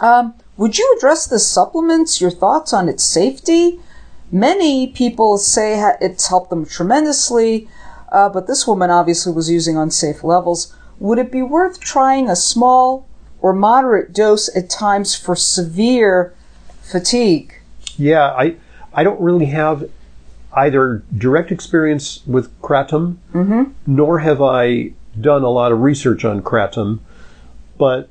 Um, 0.00 0.32
would 0.56 0.78
you 0.78 0.94
address 0.96 1.26
the 1.26 1.38
supplements, 1.38 2.18
your 2.20 2.30
thoughts 2.30 2.72
on 2.72 2.88
its 2.88 3.02
safety? 3.04 3.80
Many 4.32 4.86
people 4.86 5.36
say 5.36 5.78
ha- 5.78 5.96
it's 6.00 6.28
helped 6.28 6.48
them 6.48 6.64
tremendously, 6.64 7.68
uh, 8.10 8.30
but 8.30 8.46
this 8.46 8.66
woman 8.66 8.88
obviously 8.90 9.32
was 9.32 9.50
using 9.50 9.76
unsafe 9.76 10.24
levels. 10.24 10.74
Would 11.00 11.18
it 11.18 11.30
be 11.30 11.42
worth 11.42 11.78
trying 11.78 12.30
a 12.30 12.36
small 12.36 13.06
or 13.40 13.52
moderate 13.52 14.12
dose 14.12 14.54
at 14.56 14.68
times 14.70 15.14
for 15.14 15.36
severe 15.36 16.34
fatigue? 16.82 17.54
Yeah. 17.96 18.26
I 18.32 18.56
I 18.92 19.02
don't 19.04 19.20
really 19.20 19.46
have 19.46 19.88
either 20.54 21.02
direct 21.16 21.52
experience 21.52 22.20
with 22.26 22.50
kratom, 22.62 23.16
nor 23.86 24.18
have 24.20 24.40
I 24.42 24.92
done 25.20 25.42
a 25.42 25.50
lot 25.50 25.72
of 25.72 25.80
research 25.80 26.24
on 26.24 26.42
kratom, 26.42 27.00
but 27.76 28.08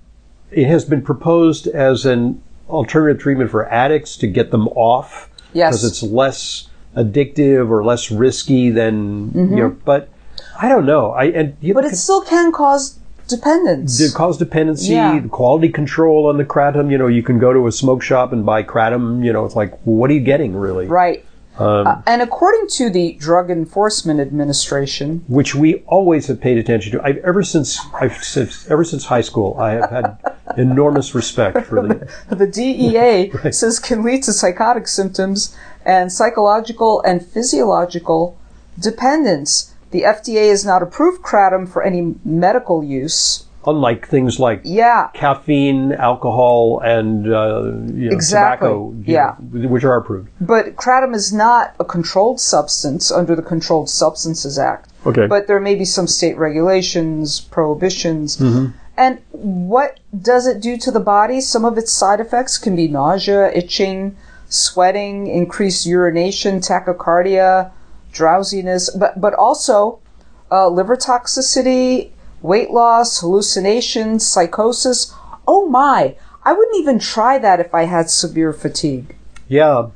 it 0.51 0.67
has 0.67 0.85
been 0.85 1.01
proposed 1.01 1.67
as 1.67 2.05
an 2.05 2.41
alternative 2.69 3.21
treatment 3.21 3.49
for 3.51 3.67
addicts 3.69 4.15
to 4.17 4.27
get 4.27 4.51
them 4.51 4.67
off 4.69 5.29
Yes. 5.53 5.71
because 5.81 5.83
it's 5.85 6.03
less 6.03 6.67
addictive 6.95 7.69
or 7.69 7.83
less 7.83 8.11
risky 8.11 8.69
than 8.69 9.31
you 9.33 9.55
know. 9.55 9.69
But 9.83 10.09
I 10.59 10.67
don't 10.69 10.85
know. 10.85 11.11
I 11.11 11.25
and 11.25 11.55
you 11.61 11.73
Mm-hmm. 11.73 11.81
But 11.81 11.91
it 11.91 11.95
still 11.97 12.21
can 12.21 12.51
cause 12.51 12.99
dependence. 13.27 13.99
It 13.99 14.13
cause 14.13 14.37
dependency, 14.37 14.93
Yeah. 14.93 15.19
quality 15.29 15.69
control 15.69 16.27
on 16.27 16.37
the 16.37 16.45
kratom. 16.45 16.89
You 16.91 16.97
know, 16.97 17.07
you 17.07 17.23
can 17.23 17.39
go 17.39 17.53
to 17.53 17.67
a 17.67 17.71
smoke 17.71 18.01
shop 18.01 18.31
and 18.33 18.45
buy 18.45 18.63
kratom. 18.63 19.23
You 19.23 19.33
know, 19.33 19.45
it's 19.45 19.55
like, 19.55 19.77
what 19.83 20.09
are 20.09 20.13
you 20.13 20.19
getting 20.21 20.55
really? 20.55 20.87
right. 20.87 21.23
Um, 21.59 21.87
Uh, 21.87 21.95
and 22.05 22.21
according 22.21 22.67
to 22.77 22.91
the 22.91 23.13
Drug 23.19 23.49
Enforcement 23.49 24.19
Administration, 24.19 25.23
which 25.27 25.55
we 25.55 25.81
always 25.87 26.27
have 26.27 26.39
paid 26.39 26.59
attention 26.59 26.91
to. 26.91 27.03
I've 27.03 27.17
ever 27.17 27.41
since 27.41 27.79
I've 27.99 28.23
since 28.23 28.69
ever 28.69 28.83
since 28.83 29.05
high 29.05 29.21
school, 29.21 29.57
I 29.59 29.71
have 29.71 29.89
had 29.89 30.17
enormous 30.57 31.15
respect 31.15 31.65
for 31.65 31.81
the. 31.81 32.07
the 32.29 32.45
DEA 32.45 33.31
says 33.51 33.79
can 33.79 34.03
lead 34.03 34.21
to 34.25 34.33
psychotic 34.33 34.87
symptoms 34.87 35.55
and 35.83 36.11
psychological 36.13 37.01
and 37.01 37.25
physiological 37.25 38.37
dependence. 38.79 39.73
The 39.91 40.01
FDA 40.03 40.49
has 40.49 40.65
not 40.65 40.83
approved 40.83 41.21
kratom 41.23 41.67
for 41.67 41.81
any 41.83 42.15
medical 42.25 42.83
use. 42.83 43.45
Unlike 43.65 44.07
things 44.07 44.39
like 44.39 44.61
Yeah, 44.63 45.09
caffeine, 45.13 45.91
alcohol, 45.93 46.79
and 46.83 47.27
uh, 47.27 47.63
you 47.93 48.09
know, 48.09 48.11
Exactly. 48.11 48.67
tobacco, 48.69 48.93
Yeah. 49.05 49.35
know, 49.51 49.67
which 49.67 49.83
are 49.83 49.97
approved. 49.97 50.29
but 50.39 50.75
kratom 50.77 51.13
is 51.13 51.33
not 51.33 51.73
a 51.79 51.83
controlled 51.83 52.39
substance 52.39 53.11
under 53.11 53.35
the 53.35 53.41
Controlled 53.41 53.89
Substances 53.89 54.57
Act. 54.57 54.89
Okay. 55.05 55.27
But 55.27 55.47
there 55.47 55.59
may 55.59 55.75
be 55.75 55.83
some 55.85 56.07
state 56.07 56.37
regulations, 56.37 57.41
prohibitions. 57.41 58.41
And 58.97 59.19
what 59.31 59.99
does 60.19 60.47
it 60.47 60.59
do 60.61 60.75
to 60.77 60.89
the 60.91 60.99
body? 61.01 61.39
Some 61.41 61.65
of 61.65 61.77
its 61.77 61.91
side 61.91 62.19
effects 62.19 62.57
can 62.57 62.75
be 62.75 62.87
nausea, 62.87 63.51
itching, 63.53 64.15
sweating, 64.49 65.27
increased 65.27 65.85
urination, 65.85 66.61
tachycardia, 66.61 67.69
drowsiness, 68.17 68.89
but 68.89 69.21
but 69.21 69.33
also 69.33 69.99
uh, 70.51 70.67
liver 70.67 70.97
toxicity, 70.97 72.11
weight 72.41 72.71
loss, 72.71 73.21
hallucinations, 73.21 74.25
psychosis. 74.25 75.13
Oh 75.47 75.69
my! 75.69 76.15
I 76.43 76.53
wouldn't 76.53 76.77
even 76.77 76.99
try 76.99 77.37
that 77.37 77.59
if 77.59 77.73
I 77.73 77.83
had 77.83 78.09
severe 78.09 78.51
fatigue. 78.53 79.15
yeah, 79.47 79.89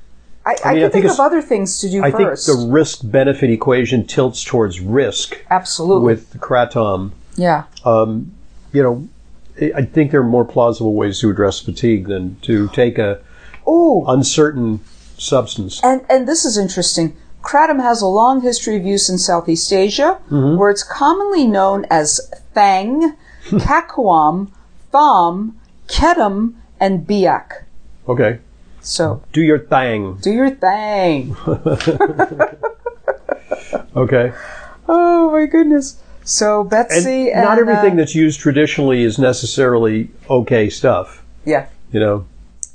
I, 0.45 0.55
I, 0.63 0.73
mean, 0.73 0.83
I 0.83 0.85
can 0.85 0.91
think 0.91 1.05
think 1.05 1.13
of 1.13 1.19
other 1.19 1.41
things 1.41 1.79
to 1.79 1.89
do 1.89 2.03
I 2.03 2.11
think 2.11 2.29
the 2.29 2.67
risk 2.69 3.01
benefit 3.03 3.49
equation 3.49 4.05
tilts 4.05 4.43
towards 4.43 4.79
risk 4.79 5.37
Absolutely. 5.49 6.05
with 6.05 6.31
the 6.31 6.39
kratom. 6.39 7.11
yeah. 7.35 7.65
Um, 7.85 8.33
you 8.73 8.81
know, 8.81 9.07
I 9.59 9.81
I 9.81 9.85
think 9.85 10.11
there 10.11 10.21
are 10.21 10.31
more 10.37 10.45
plausible 10.45 10.93
ways 10.95 11.19
to 11.19 11.29
address 11.29 11.59
fatigue 11.59 12.07
than 12.07 12.37
to 12.41 12.69
take 12.69 12.97
a 12.97 13.21
Ooh. 13.67 14.03
uncertain 14.07 14.79
substance. 15.17 15.79
And 15.83 16.01
and 16.09 16.27
this 16.27 16.45
is 16.45 16.57
interesting. 16.57 17.15
Kratom 17.41 17.81
has 17.81 18.01
a 18.01 18.07
long 18.07 18.41
history 18.41 18.75
of 18.77 18.86
use 18.86 19.10
in 19.10 19.17
Southeast 19.17 19.71
Asia, 19.74 20.19
Mm-hmm. 20.29 20.57
where 20.57 20.69
it's 20.69 20.83
commonly 20.83 21.48
known 21.48 21.86
as 21.89 22.19
thang, 22.53 23.15
kakuam, 23.50 24.50
thom, 24.91 25.57
ketum, 25.88 26.53
and 26.79 27.07
biak. 27.07 27.63
Okay, 28.07 28.39
So 28.81 29.21
do 29.33 29.41
your 29.41 29.60
thing. 29.60 30.17
do 30.21 30.31
your 30.31 30.50
thing. 30.51 31.36
Okay, 33.95 34.31
oh 34.88 35.31
my 35.31 35.45
goodness. 35.45 36.01
So 36.24 36.62
and 36.62 36.69
Betsy 36.69 37.31
and, 37.31 37.43
not 37.43 37.60
everything 37.60 37.93
uh, 37.93 37.95
that's 37.98 38.15
used 38.15 38.39
traditionally 38.39 39.03
is 39.03 39.19
necessarily 39.19 40.10
okay 40.29 40.69
stuff. 40.69 41.24
yeah, 41.45 41.67
You 41.91 42.00
know, 42.00 42.25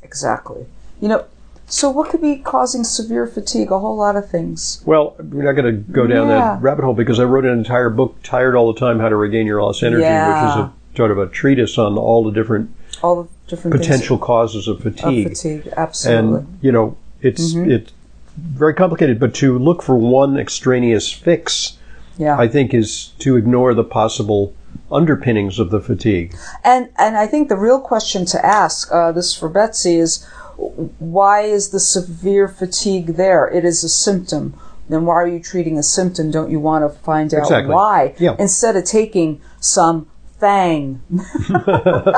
exactly. 0.02 0.66
You 1.00 1.08
know, 1.08 1.25
so 1.68 1.90
what 1.90 2.11
could 2.11 2.23
be 2.23 2.37
causing 2.37 2.85
severe 2.85 3.26
fatigue? 3.26 3.70
A 3.73 3.78
whole 3.78 3.96
lot 3.96 4.16
of 4.16 4.28
things. 4.30 4.82
well, 4.87 5.14
we're 5.18 5.42
not 5.44 5.52
going 5.61 5.75
to 5.75 5.92
go 5.92 6.06
down 6.06 6.28
Yeah. 6.28 6.37
that 6.54 6.62
rabbit 6.62 6.85
hole 6.85 6.94
because 6.94 7.18
I 7.18 7.25
wrote 7.25 7.44
an 7.44 7.58
entire 7.58 7.90
book, 7.90 8.16
"Tired 8.23 8.54
All 8.54 8.73
the 8.73 8.78
Time: 8.78 9.00
How 9.00 9.08
to 9.08 9.16
Regain 9.16 9.46
Your 9.46 9.62
Lost 9.62 9.82
Energy," 9.82 10.02
Yeah. 10.02 10.28
which 10.44 10.50
is 10.50 10.56
a 10.64 10.73
sort 10.96 11.11
of 11.11 11.18
a 11.18 11.26
treatise 11.26 11.76
on 11.78 11.99
all 11.99 12.25
the 12.25 12.30
different 12.30 12.70
All 13.02 13.23
the 13.25 13.28
different 13.49 13.76
potential 13.76 14.16
causes 14.18 14.66
of 14.68 14.80
fatigue. 14.80 15.26
of 15.26 15.32
fatigue. 15.32 15.73
Absolutely. 15.76 16.38
and 16.38 16.58
you 16.62 16.73
know 16.73 16.96
it's 17.20 17.54
Mm-hmm. 17.54 17.70
it's 17.70 17.92
very 18.38 18.75
complicated 18.75 19.18
but 19.18 19.32
to 19.35 19.58
look 19.58 19.82
for 19.82 19.96
one 19.96 20.38
extraneous 20.38 21.11
fix 21.11 21.78
yeah. 22.18 22.37
i 22.38 22.46
think 22.46 22.75
is 22.75 23.12
to 23.18 23.37
ignore 23.37 23.73
the 23.73 23.82
possible 23.85 24.52
underpinnings 24.92 25.58
of 25.58 25.70
the 25.70 25.80
fatigue 25.80 26.35
And 26.64 26.88
and 26.99 27.16
I 27.16 27.26
think 27.26 27.49
the 27.49 27.56
real 27.56 27.80
question 27.80 28.25
to 28.26 28.44
ask, 28.44 28.92
uh, 28.92 29.11
this 29.12 29.35
for 29.35 29.49
Betsy, 29.49 29.96
is 29.96 30.25
why 30.56 31.42
is 31.42 31.70
the 31.70 31.80
severe 31.80 32.48
fatigue 32.48 33.16
there? 33.16 33.46
It 33.46 33.64
is 33.64 33.84
a 33.84 33.88
symptom. 33.88 34.54
Then 34.88 35.04
why 35.04 35.14
are 35.14 35.26
you 35.26 35.40
treating 35.40 35.78
a 35.78 35.82
symptom? 35.82 36.30
Don't 36.30 36.50
you 36.50 36.60
want 36.60 36.84
to 36.84 36.98
find 37.00 37.32
out 37.34 37.40
Exactly. 37.42 37.75
why 37.75 38.14
Yeah. 38.18 38.36
instead 38.38 38.76
of 38.76 38.84
taking 38.84 39.40
some 39.60 40.06
thang, 40.38 41.00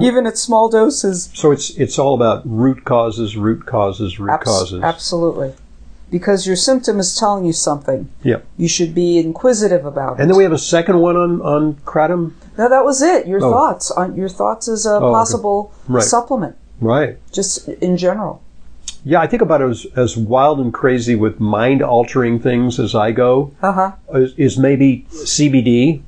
even 0.00 0.26
at 0.26 0.36
small 0.36 0.68
doses? 0.68 1.30
so 1.34 1.52
it's 1.52 1.70
it's 1.70 1.98
all 1.98 2.14
about 2.14 2.42
root 2.44 2.84
causes 2.84 3.36
root 3.36 3.66
causes 3.66 4.18
root 4.18 4.30
Abs- 4.32 4.44
causes 4.44 4.82
Absolutely, 4.82 5.54
because 6.10 6.46
your 6.46 6.56
symptom 6.56 6.98
is 6.98 7.16
telling 7.16 7.44
you 7.44 7.52
something. 7.52 8.08
yeah 8.22 8.38
You 8.56 8.68
should 8.68 8.94
be 8.94 9.18
inquisitive 9.18 9.84
about 9.86 10.18
it. 10.18 10.22
and 10.22 10.30
then 10.30 10.36
we 10.36 10.44
have 10.44 10.52
a 10.52 10.58
second 10.58 11.00
one 11.00 11.16
on 11.16 11.40
on 11.42 11.74
kratom 11.86 12.32
no, 12.58 12.70
that 12.70 12.84
was 12.86 13.02
it. 13.02 13.26
Your 13.26 13.44
Oh. 13.44 13.50
thoughts 13.50 13.90
on 13.90 14.16
your 14.16 14.30
thoughts 14.30 14.66
as 14.68 14.86
a 14.86 14.92
oh, 14.92 14.96
okay. 14.96 15.12
possible 15.12 15.72
Right. 15.88 16.02
supplement, 16.02 16.56
right 16.80 17.18
just 17.32 17.68
in 17.68 17.96
general. 17.96 18.42
yeah 19.04 19.20
i 19.20 19.26
think 19.26 19.42
about 19.42 19.60
it 19.62 19.68
as, 19.70 19.86
as 19.96 20.16
wild 20.16 20.60
and 20.60 20.72
crazy 20.74 21.14
with 21.14 21.40
mind 21.40 21.82
altering 21.82 22.38
things 22.38 22.78
as 22.78 22.94
i 22.94 23.10
go 23.12 23.52
Uh 23.62 23.72
huh. 23.72 23.92
is, 24.14 24.34
is 24.36 24.58
maybe 24.58 25.06
cbd 25.10 26.02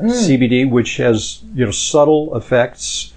Hmm. 0.00 0.06
CBD, 0.06 0.70
which 0.70 0.96
has 0.96 1.42
you 1.52 1.64
know 1.66 1.72
subtle 1.72 2.34
effects 2.36 3.12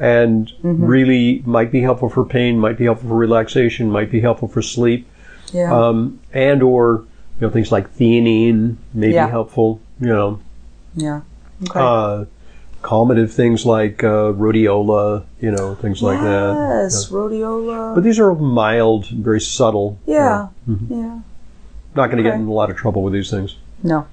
and 0.00 0.50
Mm-hmm. 0.64 0.84
really 0.84 1.42
might 1.46 1.70
be 1.70 1.80
helpful 1.82 2.08
for 2.08 2.24
pain, 2.24 2.58
might 2.58 2.76
be 2.76 2.84
helpful 2.84 3.10
for 3.10 3.14
relaxation, 3.16 3.88
might 3.90 4.10
be 4.10 4.20
helpful 4.20 4.48
for 4.48 4.60
sleep, 4.62 5.06
Yeah. 5.52 5.70
um, 5.72 6.18
and 6.32 6.60
or 6.62 7.04
you 7.38 7.46
know 7.46 7.50
things 7.50 7.70
like 7.70 7.94
theanine 7.96 8.76
may 8.94 9.12
Yeah. 9.12 9.26
be 9.26 9.30
helpful. 9.30 9.78
You 10.00 10.08
know, 10.08 10.40
yeah. 10.96 11.20
Okay. 11.68 11.78
uh, 11.78 12.24
calmative 12.84 13.32
things 13.32 13.64
like 13.64 14.04
uh, 14.04 14.30
rhodiola, 14.36 15.24
you 15.40 15.50
know, 15.50 15.74
things 15.76 16.02
like 16.02 16.20
that. 16.20 16.80
yes, 16.84 17.08
rhodiola. 17.10 17.94
But 17.94 18.04
these 18.04 18.20
are 18.20 18.34
mild, 18.34 19.06
very 19.08 19.40
subtle. 19.40 19.98
yeah. 20.06 20.48
Mhm. 20.68 20.90
Yeah. 20.90 21.18
Not 21.96 22.06
going 22.10 22.18
to 22.22 22.28
get 22.28 22.34
in 22.34 22.46
a 22.46 22.52
lot 22.52 22.70
of 22.70 22.76
trouble 22.76 23.02
with 23.02 23.12
these 23.12 23.30
things. 23.30 23.56
No. 23.82 24.06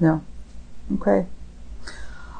No. 0.00 0.22
Okay. 1.00 1.26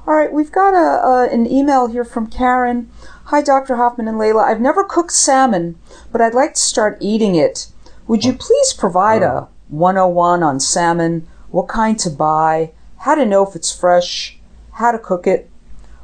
All 0.06 0.14
right, 0.14 0.32
we've 0.32 0.50
got 0.50 0.72
a, 0.74 1.06
a 1.06 1.28
an 1.30 1.46
email 1.46 1.86
here 1.86 2.04
from 2.04 2.26
Karen. 2.28 2.90
Hi, 3.24 3.42
Dr. 3.42 3.76
Hoffman 3.76 4.08
and 4.08 4.16
Leyla. 4.18 4.42
I've 4.42 4.60
never 4.60 4.82
cooked 4.82 5.12
salmon, 5.12 5.76
but 6.10 6.20
I'd 6.22 6.32
like 6.34 6.54
to 6.54 6.60
start 6.60 6.96
eating 7.00 7.34
it. 7.34 7.68
Would 8.06 8.24
you 8.24 8.32
please 8.32 8.72
provide 8.72 9.22
a 9.22 9.48
101 9.68 10.42
on 10.42 10.60
salmon? 10.60 11.26
What 11.50 11.68
kind 11.68 11.98
to 12.00 12.08
buy? 12.10 12.70
How 13.04 13.14
to 13.14 13.26
know 13.26 13.46
if 13.46 13.54
it's 13.54 13.70
fresh? 13.70 14.38
How 14.72 14.92
to 14.92 14.98
cook 14.98 15.26
it? 15.26 15.50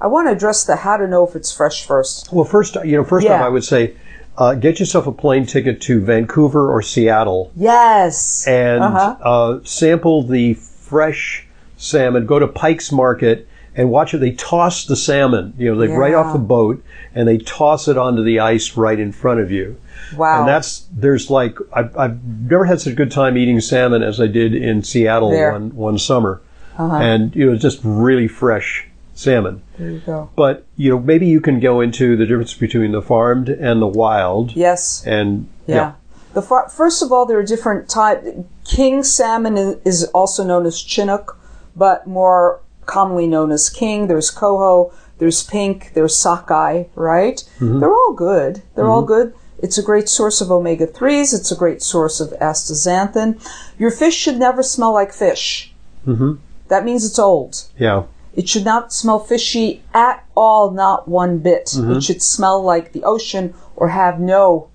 I 0.00 0.06
want 0.06 0.28
to 0.28 0.32
address 0.32 0.64
the 0.64 0.76
how 0.76 0.96
to 0.96 1.06
know 1.06 1.26
if 1.26 1.34
it's 1.36 1.52
fresh 1.52 1.86
first. 1.86 2.32
Well, 2.32 2.44
first, 2.44 2.76
you 2.84 2.96
know, 2.96 3.04
first 3.04 3.26
off, 3.26 3.40
I 3.40 3.48
would 3.48 3.64
say, 3.64 3.94
uh, 4.36 4.54
get 4.54 4.80
yourself 4.80 5.06
a 5.06 5.12
plane 5.12 5.46
ticket 5.46 5.80
to 5.82 6.00
Vancouver 6.00 6.72
or 6.72 6.82
Seattle 6.82 7.52
Yes. 7.56 8.44
and 8.46 8.82
Uh-huh. 8.82 9.16
uh, 9.22 9.58
sample 9.64 10.22
the 10.24 10.54
fresh 10.54 11.46
salmon. 11.76 12.26
Go 12.26 12.38
to 12.38 12.48
Pike's 12.48 12.90
Market 12.90 13.46
and 13.76 13.90
watch 13.90 14.12
it. 14.14 14.18
They 14.18 14.32
toss 14.32 14.84
the 14.84 14.96
salmon, 14.96 15.54
you 15.56 15.72
know, 15.72 15.78
they 15.80 15.88
right 15.88 16.14
off 16.14 16.32
the 16.32 16.38
boat 16.40 16.82
and 17.14 17.26
they 17.28 17.38
toss 17.38 17.86
it 17.88 17.96
onto 17.96 18.22
the 18.24 18.40
ice 18.40 18.76
right 18.76 18.98
in 18.98 19.12
front 19.12 19.40
of 19.40 19.50
you. 19.52 19.76
Wow. 20.16 20.40
And 20.40 20.48
that's 20.48 20.86
there's 20.92 21.30
like 21.30 21.56
I've, 21.72 21.96
I've 21.96 22.22
never 22.24 22.64
had 22.66 22.80
such 22.80 22.92
a 22.92 22.96
good 22.96 23.10
time 23.12 23.38
eating 23.38 23.60
salmon 23.60 24.02
as 24.02 24.20
I 24.20 24.26
did 24.26 24.54
in 24.54 24.82
Seattle 24.82 25.30
There. 25.30 25.52
one 25.52 25.74
one 25.74 25.98
summer, 25.98 26.40
Uh-huh. 26.76 26.96
and 26.96 27.34
you 27.34 27.50
know 27.50 27.56
just 27.56 27.80
really 27.84 28.28
fresh 28.28 28.86
salmon. 29.14 29.62
there 29.78 29.90
you 29.90 30.00
go. 30.00 30.30
But 30.37 30.66
you 30.76 30.90
know 30.90 30.99
maybe 30.99 31.26
you 31.26 31.40
can 31.40 31.61
go 31.61 31.80
into 31.80 32.16
the 32.16 32.26
difference 32.26 32.54
between 32.54 32.92
the 32.92 33.02
farmed 33.02 33.49
and 33.49 33.80
the 33.80 33.87
wild, 33.87 34.54
Yes. 34.56 35.02
and 35.06 35.49
Yeah. 35.66 35.92
The 36.35 36.42
fir- 36.42 36.68
first 36.68 37.00
of 37.02 37.12
all, 37.12 37.26
there 37.26 37.38
are 37.38 37.44
different 37.44 37.88
types. 37.88 38.26
King 38.64 39.04
salmon 39.04 39.56
is, 39.56 39.76
is 39.85 40.04
also 40.12 40.42
known 40.42 40.66
as 40.66 40.80
chinook, 40.80 41.38
but 41.76 42.06
more 42.09 42.61
commonly 42.87 43.28
known 43.28 43.52
as 43.52 43.71
king. 43.71 44.09
There's 44.09 44.30
coho. 44.33 44.92
There's 45.18 45.44
pink. 45.44 45.92
There's 45.94 46.16
sockeye. 46.16 46.85
Right? 46.97 47.42
They're 47.61 47.92
all 47.94 48.12
good. 48.14 48.62
They're 48.75 48.88
all 48.90 49.02
good. 49.04 49.33
It's 49.62 49.78
a 49.78 49.83
great 49.83 50.09
source 50.09 50.40
of 50.40 50.50
omega 50.50 50.87
threes. 50.88 51.33
It's 51.33 51.52
a 51.52 51.56
great 51.56 51.83
source 51.83 52.18
of 52.21 52.30
astaxanthin. 52.40 53.38
Your 53.78 53.92
fish 53.92 54.14
should 54.16 54.37
never 54.38 54.62
smell 54.64 54.92
like 54.92 55.12
fish. 55.12 55.73
Mm-hmm. 56.06 56.33
That 56.68 56.85
means 56.85 57.04
it's 57.06 57.18
old. 57.18 57.62
yeah, 57.78 58.02
It 58.36 58.48
should 58.48 58.64
not 58.64 58.92
smell 58.92 59.20
fishy 59.20 59.82
at 59.92 60.24
all, 60.36 60.70
not 60.70 61.06
one 61.06 61.38
bit. 61.38 61.72
It 61.74 61.78
mm-hmm. 61.78 61.98
should 62.00 62.22
smell 62.22 62.62
like 62.62 62.92
the 62.92 63.04
ocean 63.04 63.54
or 63.76 63.88
have 63.88 64.18
no 64.18 64.68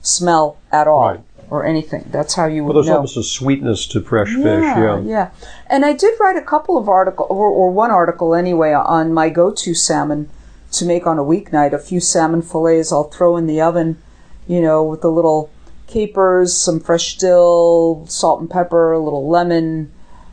smell 0.00 0.56
at 0.72 0.86
all. 0.86 1.08
Right. 1.08 1.20
or 1.50 1.66
anything. 1.66 2.04
That's 2.12 2.34
how 2.34 2.46
you 2.46 2.62
would 2.62 2.74
Well, 2.74 2.82
there's 2.82 2.86
know. 2.90 2.96
almost 2.96 3.16
a 3.16 3.24
sweetness 3.24 3.88
to 3.88 4.00
fresh 4.00 4.28
fish. 4.28 4.62
Yeah, 4.62 4.78
Yeah. 4.78 5.00
yeah. 5.00 5.30
And 5.66 5.84
I 5.84 5.92
did 5.94 6.14
write 6.20 6.36
a 6.36 6.42
couple 6.42 6.78
of 6.78 6.88
articles, 6.88 7.26
or, 7.28 7.48
or 7.48 7.70
one 7.72 7.90
article 7.90 8.36
anyway, 8.36 8.72
on 8.72 9.12
my 9.12 9.30
go-to 9.30 9.74
salmon 9.74 10.28
to 10.70 10.84
make 10.84 11.08
on 11.08 11.18
a 11.18 11.24
weeknight. 11.24 11.72
A 11.72 11.78
few 11.80 11.98
salmon 11.98 12.42
fillets 12.42 12.92
I'll 12.92 13.10
throw 13.10 13.36
in 13.36 13.48
the 13.48 13.60
oven, 13.60 14.00
you 14.46 14.60
know, 14.60 14.84
with 14.84 15.02
a 15.02 15.08
little 15.08 15.50
capers, 15.88 16.56
some 16.56 16.78
fresh 16.78 17.16
dill, 17.18 18.06
salt 18.08 18.40
and 18.40 18.48
pepper, 18.48 18.92
a 18.92 19.00
little 19.00 19.28
lemon, 19.28 19.90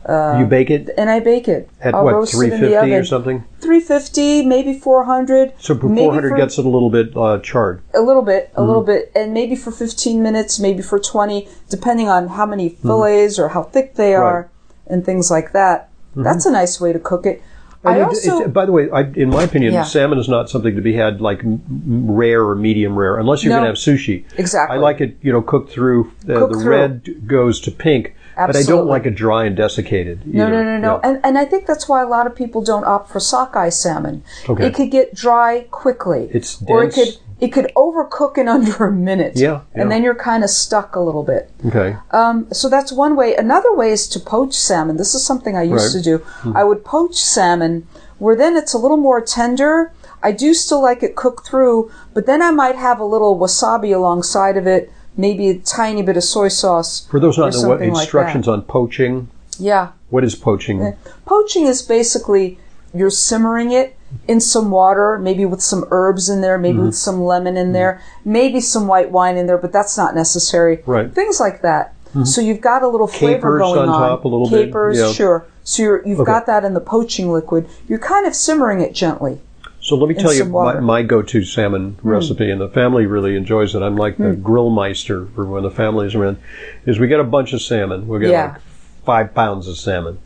you 0.08 0.46
bake 0.46 0.70
it 0.70 0.88
and 0.96 1.10
I 1.10 1.20
bake 1.20 1.48
it. 1.48 1.68
at 1.82 1.94
I'll 1.94 2.04
what 2.04 2.14
roast 2.14 2.34
it 2.34 2.44
in 2.44 2.50
the 2.50 2.56
350 2.58 2.94
or 2.94 3.04
something. 3.04 3.44
350, 3.60 4.46
maybe 4.46 4.72
400. 4.78 5.52
So 5.58 5.76
400 5.78 6.30
for- 6.30 6.36
gets 6.36 6.58
it 6.58 6.64
a 6.64 6.68
little 6.68 6.90
bit 6.90 7.16
uh, 7.16 7.38
charred. 7.40 7.82
a 7.94 8.00
little 8.00 8.22
bit, 8.22 8.50
a 8.54 8.58
Mm-hmm. 8.60 8.66
little 8.68 8.82
bit, 8.82 9.12
and 9.14 9.34
maybe 9.34 9.54
for 9.54 9.70
15 9.70 10.22
minutes, 10.22 10.58
maybe 10.58 10.82
for 10.82 10.98
20, 10.98 11.46
depending 11.68 12.08
on 12.08 12.28
how 12.28 12.46
many 12.46 12.70
fillets 12.70 13.38
or 13.38 13.48
how 13.48 13.62
thick 13.64 13.94
they 13.96 14.12
Mm-hmm. 14.12 14.22
Right. 14.22 14.28
Mm-hmm. 14.46 14.92
are, 14.92 14.94
and 14.94 15.04
things 15.04 15.30
like 15.30 15.52
that. 15.52 15.90
That's 16.16 16.46
a 16.46 16.50
nice 16.50 16.80
way 16.80 16.92
to 16.92 16.98
cook 16.98 17.26
it. 17.26 17.42
I 17.84 18.00
also, 18.00 18.40
it- 18.40 18.52
by 18.52 18.66
the 18.66 18.72
way, 18.72 18.90
I, 18.90 19.02
in 19.02 19.28
my 19.30 19.44
opinion, 19.44 19.72
Yeah. 19.72 19.84
salmon 19.84 20.18
is 20.18 20.28
not 20.28 20.50
something 20.50 20.74
to 20.74 20.82
be 20.82 20.94
had 20.94 21.20
like 21.20 21.40
m- 21.44 21.62
rare 22.10 22.42
or 22.44 22.56
medium 22.56 22.98
rare, 22.98 23.18
unless 23.18 23.44
you're 23.44 23.52
No. 23.52 23.60
going 23.62 23.72
to 23.74 23.80
have 23.80 23.98
sushi. 23.98 24.24
Exactly. 24.36 24.76
I 24.76 24.80
like 24.80 25.00
it, 25.00 25.16
you 25.22 25.30
know, 25.30 25.42
cooked 25.42 25.70
through. 25.70 26.10
Uh, 26.28 26.38
Cooked 26.40 26.54
the 26.54 26.58
through. 26.60 26.70
red 26.76 27.28
goes 27.28 27.60
to 27.60 27.70
pink, 27.70 28.14
but 28.46 28.56
I 28.56 28.62
don't 28.62 28.86
like 28.86 29.04
it 29.06 29.14
dry 29.14 29.44
and 29.44 29.56
desiccated. 29.56 30.26
no, 30.26 30.46
either. 30.46 30.64
no, 30.64 30.76
no, 30.76 30.78
no, 30.78 30.94
Yeah. 31.02 31.10
and 31.10 31.20
and 31.24 31.38
I 31.38 31.44
think 31.44 31.66
that's 31.66 31.88
why 31.88 32.02
a 32.02 32.06
lot 32.06 32.26
of 32.26 32.34
people 32.34 32.62
don't 32.62 32.84
opt 32.84 33.10
for 33.10 33.20
sockeye 33.20 33.68
salmon. 33.70 34.22
Okay. 34.48 34.66
It 34.66 34.74
could 34.74 34.90
get 34.90 35.14
dry 35.14 35.66
quickly. 35.70 36.28
It's 36.32 36.56
dense. 36.56 36.70
or 36.70 36.84
it 36.84 36.94
could 36.94 37.18
it 37.40 37.48
could 37.52 37.70
overcook 37.76 38.36
in 38.38 38.48
under 38.56 38.86
a 38.86 38.92
minute. 38.92 39.34
Yeah, 39.36 39.60
yeah. 39.74 39.82
and 39.82 39.90
then 39.90 40.02
you're 40.02 40.14
kind 40.14 40.42
of 40.44 40.50
stuck 40.50 40.96
a 40.96 41.00
little 41.00 41.22
bit. 41.22 41.50
okay. 41.66 41.96
Um, 42.10 42.46
so 42.52 42.68
that's 42.68 42.92
one 42.92 43.14
way. 43.16 43.36
Another 43.36 43.72
way 43.74 43.90
is 43.92 44.08
to 44.08 44.20
poach 44.20 44.54
salmon. 44.54 44.96
This 44.96 45.14
is 45.14 45.24
something 45.24 45.56
I 45.56 45.62
used 45.62 45.94
Right. 45.94 46.02
to 46.02 46.18
do. 46.18 46.24
I 46.54 46.64
would 46.64 46.84
poach 46.84 47.14
salmon, 47.16 47.86
where 48.18 48.34
then 48.36 48.56
it's 48.56 48.72
a 48.74 48.78
little 48.78 48.96
more 48.96 49.20
tender. 49.20 49.92
I 50.20 50.32
do 50.32 50.52
still 50.52 50.82
like 50.82 51.04
it 51.04 51.14
cooked 51.14 51.46
through, 51.46 51.92
but 52.12 52.26
then 52.26 52.42
I 52.42 52.50
might 52.50 52.74
have 52.74 52.98
a 52.98 53.04
little 53.04 53.38
wasabi 53.38 53.94
alongside 53.94 54.56
of 54.56 54.66
it, 54.66 54.90
maybe 55.18 55.50
a 55.50 55.58
tiny 55.58 56.00
bit 56.00 56.16
of 56.16 56.24
soy 56.24 56.48
sauce. 56.48 57.06
For 57.10 57.20
those 57.20 57.36
not 57.36 57.52
know 57.52 57.68
what 57.68 57.78
something 57.80 57.92
like 57.92 58.02
instructions 58.04 58.48
on 58.48 58.62
poaching. 58.62 59.28
Yeah. 59.58 59.88
what 60.10 60.24
is 60.24 60.34
poaching? 60.36 60.94
Poaching 61.26 61.66
is 61.66 61.82
basically 61.82 62.58
you're 62.94 63.10
simmering 63.10 63.72
it 63.72 63.96
in 64.26 64.40
some 64.40 64.70
water, 64.70 65.18
maybe 65.18 65.44
with 65.44 65.60
some 65.60 65.84
herbs 65.90 66.30
in 66.30 66.40
there, 66.40 66.56
maybe 66.56 66.78
Mm-hmm. 66.78 66.86
with 66.86 66.94
some 66.96 67.20
lemon 67.22 67.56
in 67.58 67.72
there, 67.72 68.00
maybe 68.24 68.60
some 68.60 68.86
white 68.86 69.10
wine 69.10 69.36
in 69.36 69.46
there, 69.46 69.58
but 69.58 69.72
that's 69.72 69.98
not 69.98 70.14
necessary. 70.14 70.82
Right. 70.86 71.04
Mm-hmm. 71.06 71.14
Things 71.14 71.40
like 71.40 71.60
that. 71.62 71.92
So 72.24 72.40
you've 72.40 72.62
got 72.62 72.82
a 72.82 72.88
little 72.88 73.06
flavor 73.06 73.36
Capers 73.58 73.60
going 73.60 73.78
on 73.80 73.88
on. 73.90 74.08
top 74.08 74.24
a 74.24 74.28
little 74.28 74.48
bit, 74.48 74.66
Capers, 74.68 74.98
yeah. 74.98 75.12
sure. 75.12 75.46
So 75.62 75.82
you're, 75.82 76.06
you've 76.08 76.20
Okay. 76.20 76.26
got 76.32 76.46
that 76.46 76.64
in 76.64 76.72
the 76.72 76.80
poaching 76.80 77.30
liquid. 77.30 77.68
You're 77.86 77.98
kind 77.98 78.26
of 78.26 78.34
simmering 78.34 78.80
it 78.80 78.94
gently. 78.94 79.40
So 79.88 79.96
let 79.96 80.06
me 80.10 80.14
tell 80.14 80.34
you 80.34 80.44
my. 80.44 80.74
Hmm. 80.76 80.84
my 80.84 81.02
go-to 81.02 81.44
salmon 81.44 81.96
recipe, 82.02 82.50
and 82.50 82.60
the 82.60 82.68
family 82.68 83.06
really 83.06 83.36
enjoys 83.36 83.74
it. 83.74 83.80
I'm 83.80 83.96
like 83.96 84.18
the 84.18 84.32
grill 84.34 84.68
meister 84.68 85.24
for 85.34 85.46
when 85.46 85.62
the 85.62 85.70
family's 85.70 86.14
around. 86.14 86.36
Is 86.84 86.98
we 86.98 87.08
get 87.08 87.20
a 87.20 87.24
bunch 87.24 87.54
of 87.54 87.62
salmon. 87.62 88.06
We 88.06 88.18
get 88.20 88.30
Yeah. 88.30 88.46
like 88.52 88.60
five 89.06 89.34
pounds 89.34 89.66
of 89.66 89.78
salmon. 89.78 90.18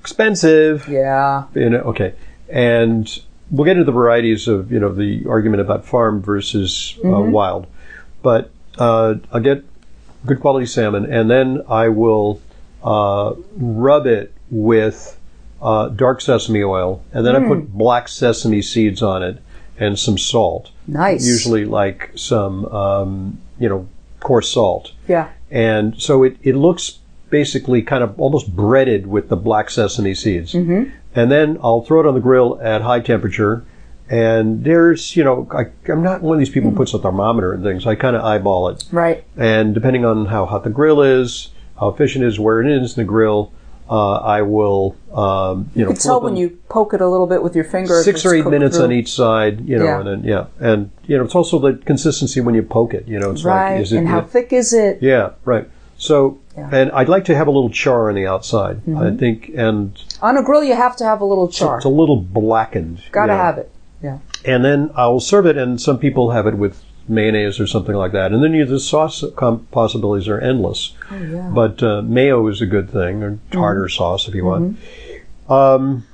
Expensive, 0.00 0.88
Yeah. 0.88 1.44
you 1.54 1.70
know. 1.70 1.78
Okay, 1.92 2.14
and 2.48 3.06
we'll 3.48 3.64
get 3.64 3.72
into 3.76 3.84
the 3.84 3.92
varieties 3.92 4.48
of 4.48 4.72
you 4.72 4.80
know 4.80 4.92
the 4.92 5.24
argument 5.28 5.60
about 5.60 5.84
farm 5.84 6.20
versus 6.20 6.96
uh, 6.98 7.06
Mm-hmm. 7.06 7.30
wild, 7.30 7.66
but 8.22 8.50
uh, 8.76 9.14
I'll 9.32 9.40
get 9.40 9.62
good 10.26 10.40
quality 10.40 10.66
salmon, 10.66 11.06
and 11.12 11.30
then 11.30 11.62
I 11.68 11.90
will 11.90 12.40
uh, 12.82 13.34
rub 13.56 14.06
it 14.08 14.32
with 14.50 15.16
uh, 15.62 15.88
dark 15.88 16.20
sesame 16.20 16.62
oil, 16.62 17.02
and 17.12 17.24
then 17.26 17.34
I 17.36 17.40
Hmm. 17.40 17.48
put 17.48 17.72
black 17.72 18.08
sesame 18.08 18.62
seeds 18.62 19.02
on 19.02 19.22
it 19.22 19.38
and 19.78 19.98
some 19.98 20.18
salt. 20.18 20.70
Nice. 20.86 21.26
Usually, 21.26 21.64
like 21.64 22.10
some 22.14 22.64
um, 22.66 23.38
you 23.58 23.68
know 23.68 23.86
coarse 24.20 24.50
salt, 24.50 24.92
Yeah. 25.08 25.28
and 25.50 25.94
so 26.00 26.22
it, 26.24 26.36
it 26.42 26.56
looks 26.56 26.98
basically 27.30 27.82
kind 27.82 28.02
of 28.04 28.18
almost 28.20 28.54
breaded 28.54 29.06
with 29.06 29.28
the 29.28 29.36
black 29.36 29.70
sesame 29.70 30.14
seeds. 30.14 30.52
Mm-hmm. 30.52 30.90
And 31.14 31.30
then 31.30 31.58
I'll 31.62 31.80
throw 31.82 32.00
it 32.00 32.06
on 32.06 32.14
the 32.14 32.20
grill 32.20 32.58
at 32.62 32.82
high 32.82 33.00
temperature. 33.00 33.64
And 34.08 34.62
there's, 34.62 35.16
you 35.16 35.24
know, 35.24 35.48
I, 35.50 35.66
I'm 35.90 36.02
not 36.02 36.22
one 36.22 36.36
of 36.36 36.38
these 36.38 36.50
people 36.50 36.70
who 36.70 36.76
puts 36.76 36.94
a 36.94 36.98
thermometer 36.98 37.52
and 37.52 37.64
things. 37.64 37.86
I 37.86 37.96
kind 37.96 38.14
of 38.14 38.22
eyeball 38.22 38.68
it. 38.68 38.84
Right. 38.92 39.24
And 39.36 39.74
depending 39.74 40.04
on 40.04 40.26
how 40.26 40.46
hot 40.46 40.62
the 40.62 40.70
grill 40.70 41.02
is, 41.02 41.48
how 41.80 41.88
efficient 41.88 42.24
it 42.24 42.28
is, 42.28 42.38
where 42.38 42.60
it 42.62 42.68
is 42.70 42.96
in 42.96 43.02
the 43.02 43.08
grill, 43.08 43.50
uh, 43.88 44.16
I 44.16 44.42
will, 44.42 44.96
um, 45.14 45.70
you 45.74 45.84
know, 45.84 45.90
You 45.90 45.94
can 45.94 46.02
tell 46.02 46.20
when 46.20 46.34
them 46.34 46.42
you 46.42 46.58
poke 46.68 46.92
it 46.94 47.00
a 47.00 47.08
little 47.08 47.26
bit 47.26 47.42
with 47.42 47.54
your 47.54 47.64
finger. 47.64 48.02
six 48.02 48.24
or 48.26 48.34
eight 48.34 48.46
minutes 48.46 48.76
through. 48.76 48.86
on 48.86 48.92
each 48.92 49.12
side, 49.12 49.68
you 49.68 49.78
know, 49.78 49.84
Yeah. 49.84 49.98
and 50.00 50.06
then 50.08 50.24
yeah, 50.24 50.44
and 50.58 50.90
you 51.06 51.16
know, 51.16 51.24
it's 51.24 51.34
also 51.34 51.58
the 51.58 51.74
consistency 51.84 52.40
when 52.40 52.54
you 52.54 52.62
poke 52.62 52.94
it. 52.94 53.06
You 53.06 53.18
know, 53.20 53.30
it's 53.30 53.44
Right. 53.44 53.74
like 53.74 53.82
is 53.82 53.92
it 53.92 53.98
and 53.98 54.08
how 54.08 54.22
thick 54.22 54.52
is 54.52 54.72
it? 54.72 54.98
yeah, 55.00 55.30
right. 55.44 55.68
So, 55.98 56.38
Yeah. 56.56 56.64
Mm-hmm. 56.64 56.74
and 56.74 56.90
I'd 56.92 57.08
like 57.08 57.24
to 57.26 57.34
have 57.36 57.46
a 57.46 57.50
little 57.50 57.70
char 57.70 58.08
on 58.08 58.14
the 58.16 58.26
outside. 58.26 58.80
I 58.96 59.10
think, 59.12 59.50
and 59.56 59.92
On 60.20 60.36
a 60.36 60.42
grill, 60.42 60.62
you 60.64 60.74
have 60.74 60.96
to 60.96 61.04
have 61.04 61.20
a 61.20 61.24
little 61.24 61.48
char. 61.48 61.76
it's 61.76 61.86
a 61.86 61.88
little 61.88 62.16
blackened. 62.16 63.00
Gotta 63.12 63.32
you 63.32 63.38
know. 63.38 63.42
have 63.44 63.58
it. 63.58 63.70
Yeah. 64.02 64.18
And 64.44 64.64
then 64.64 64.90
I'll 64.94 65.20
serve 65.20 65.46
it, 65.46 65.56
and 65.56 65.80
some 65.80 65.98
people 65.98 66.30
have 66.32 66.46
it 66.46 66.56
with 66.58 66.82
mayonnaise 67.08 67.60
or 67.60 67.66
something 67.66 67.94
like 67.94 68.12
that. 68.12 68.32
And 68.32 68.42
then 68.42 68.52
you, 68.54 68.64
the 68.64 68.80
sauce 68.80 69.24
com- 69.36 69.66
possibilities 69.70 70.28
are 70.28 70.40
endless. 70.40 70.94
Oh, 71.10 71.16
yeah. 71.16 71.50
But 71.54 71.82
uh, 71.82 72.02
mayo 72.02 72.46
is 72.48 72.60
a 72.60 72.66
good 72.66 72.90
thing, 72.90 73.22
or 73.22 73.38
tartar 73.50 73.86
Mm-hmm. 73.86 73.96
sauce 73.96 74.28
if 74.28 74.34
you 74.34 74.44
want. 74.44 74.78
Um, 75.48 76.06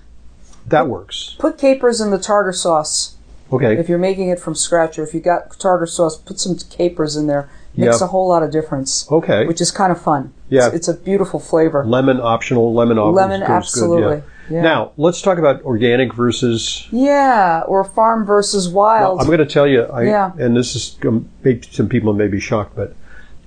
that 0.67 0.87
works. 0.89 1.37
Put 1.39 1.59
capers 1.59 2.01
in 2.01 2.11
the 2.11 2.19
tartar 2.19 2.53
sauce. 2.53 3.17
Okay. 3.53 3.77
If 3.79 3.89
you're 3.89 3.99
making 3.99 4.29
it 4.31 4.39
from 4.39 4.55
scratch, 4.55 4.99
or 4.99 5.03
if 5.03 5.13
you 5.15 5.21
got 5.21 5.59
tartar 5.59 5.87
sauce, 5.87 6.17
put 6.17 6.39
some 6.41 6.57
capers 6.71 7.17
in 7.17 7.27
there. 7.27 7.49
Makes 7.75 8.01
Yeah. 8.01 8.05
a 8.07 8.09
whole 8.09 8.29
lot 8.29 8.43
of 8.43 8.51
difference. 8.51 9.11
Okay. 9.11 9.47
Which 9.47 9.61
is 9.61 9.71
kind 9.71 9.91
of 9.91 10.01
fun. 10.01 10.33
Yeah. 10.51 10.67
It's, 10.67 10.77
it's 10.77 10.89
a 10.89 10.95
beautiful 10.95 11.41
flavor. 11.41 11.85
lemon 11.87 12.21
optional. 12.21 12.73
Lemon 12.75 12.99
optional. 12.99 13.15
Lemon, 13.15 13.43
absolutely. 13.43 14.03
Good, 14.17 14.25
yeah. 14.27 14.32
Yeah. 14.53 14.63
Now 14.63 14.93
let's 14.99 15.23
talk 15.23 15.39
about 15.39 15.63
organic 15.63 16.13
versus 16.15 16.87
Yeah, 16.93 17.63
or 17.67 17.83
farm 17.85 18.27
versus 18.27 18.69
wild. 18.69 19.21
I'm 19.21 19.27
going 19.27 19.39
to 19.39 19.47
tell 19.47 19.67
you, 19.67 19.83
I, 19.85 20.03
Yeah. 20.03 20.33
and 20.39 20.55
this 20.57 20.77
is 20.77 20.97
maybe 21.43 21.63
some 21.71 21.89
people 21.89 22.13
may 22.13 22.29
be 22.29 22.39
shocked, 22.41 22.77
but 22.77 22.95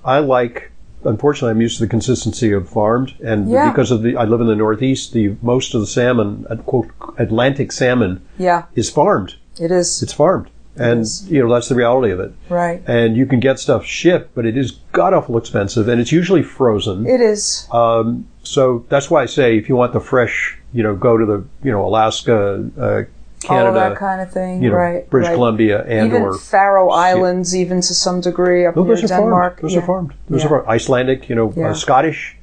I 0.03 0.19
like. 0.19 0.71
Unfortunately, 1.03 1.51
I'm 1.51 1.61
used 1.61 1.77
to 1.77 1.83
the 1.83 1.89
consistency 1.89 2.51
of 2.51 2.67
farmed, 2.67 3.13
and 3.23 3.47
Yeah. 3.47 3.69
because 3.69 3.91
of 3.91 4.01
the, 4.01 4.15
I 4.17 4.23
live 4.25 4.41
in 4.41 4.47
the 4.47 4.55
Northeast. 4.55 5.13
The 5.13 5.35
most 5.43 5.75
of 5.75 5.81
the 5.81 5.85
salmon, 5.87 6.45
quote 6.65 6.87
Atlantic 7.19 7.71
salmon, 7.71 8.21
yeah, 8.39 8.63
is 8.73 8.89
farmed. 8.89 9.35
it 9.59 9.69
is. 9.71 10.01
It's 10.01 10.13
farmed, 10.13 10.47
and 10.75 11.01
is. 11.01 11.29
you 11.29 11.43
know 11.43 11.53
that's 11.53 11.69
the 11.69 11.75
reality 11.75 12.11
of 12.11 12.19
it. 12.19 12.33
right. 12.49 12.81
And 12.87 13.15
you 13.15 13.27
can 13.27 13.39
get 13.39 13.59
stuff 13.59 13.85
shipped, 13.85 14.33
but 14.33 14.47
it 14.47 14.57
is 14.57 14.71
god 14.93 15.13
awful 15.13 15.37
expensive, 15.37 15.87
and 15.87 16.01
it's 16.01 16.11
usually 16.11 16.41
frozen. 16.41 17.05
It 17.05 17.21
is. 17.21 17.67
Um, 17.71 18.25
so 18.41 18.83
that's 18.89 19.11
why 19.11 19.21
I 19.21 19.27
say 19.27 19.57
if 19.59 19.69
you 19.69 19.75
want 19.75 19.93
the 19.93 19.99
fresh, 19.99 20.57
you 20.75 20.83
know, 20.83 20.93
go 20.95 21.17
to 21.17 21.25
the 21.25 21.39
you 21.63 21.71
know 21.71 21.83
Alaska, 21.85 22.35
uh, 22.77 22.83
All 22.83 23.01
that 23.01 23.07
Canada, 23.41 23.95
kind 23.97 24.21
of 24.21 24.29
thing. 24.31 24.61
you 24.63 24.69
know, 24.71 24.75
right. 24.77 25.09
British 25.09 25.29
right. 25.29 25.35
Columbia, 25.35 25.77
and 25.87 26.07
even 26.07 26.21
or 26.21 26.37
Faroe 26.37 26.89
Islands, 26.89 27.55
even 27.55 27.77
to 27.81 27.93
some 27.93 28.21
degree 28.21 28.65
up 28.67 28.75
No, 28.75 28.83
near 28.83 28.95
those 28.95 29.09
Denmark. 29.09 29.53
farmed. 29.59 29.63
Those 29.63 29.73
yeah. 29.75 29.81
are 29.81 29.85
farmed. 29.85 30.13
Those 30.29 30.41
Yeah. 30.41 30.47
are 30.47 30.49
farmed. 30.49 30.67
Icelandic, 30.67 31.29
you 31.29 31.35
know, 31.35 31.53
Yeah. 31.55 31.69
uh, 31.69 31.73
Scottish. 31.73 32.37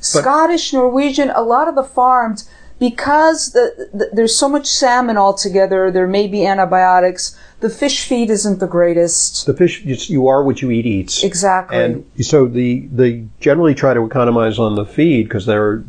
Scottish, 0.00 0.72
Norwegian, 0.72 1.30
a 1.34 1.42
lot 1.42 1.68
of 1.68 1.74
the 1.74 1.82
farmed 1.82 2.44
because 2.78 3.52
the, 3.52 3.88
the, 3.92 4.10
there's 4.12 4.36
so 4.36 4.48
much 4.48 4.66
salmon 4.66 5.16
altogether. 5.16 5.90
There 5.90 6.06
may 6.06 6.26
be 6.28 6.46
antibiotics. 6.46 7.36
The 7.60 7.70
fish 7.70 8.06
feed 8.08 8.28
isn't 8.30 8.58
the 8.60 8.66
greatest. 8.66 9.46
The 9.46 9.54
fish, 9.54 9.82
you 9.84 10.28
are 10.28 10.42
what 10.44 10.60
you 10.62 10.70
eat 10.70 10.86
eats. 10.86 11.24
Exactly. 11.24 11.76
And 11.82 12.04
so 12.20 12.46
the 12.46 12.86
they 12.92 13.24
generally 13.40 13.74
try 13.74 13.94
to 13.94 14.04
economize 14.04 14.58
on 14.58 14.74
the 14.74 14.84
feed 14.84 15.22
because 15.28 15.46
they're 15.46 15.82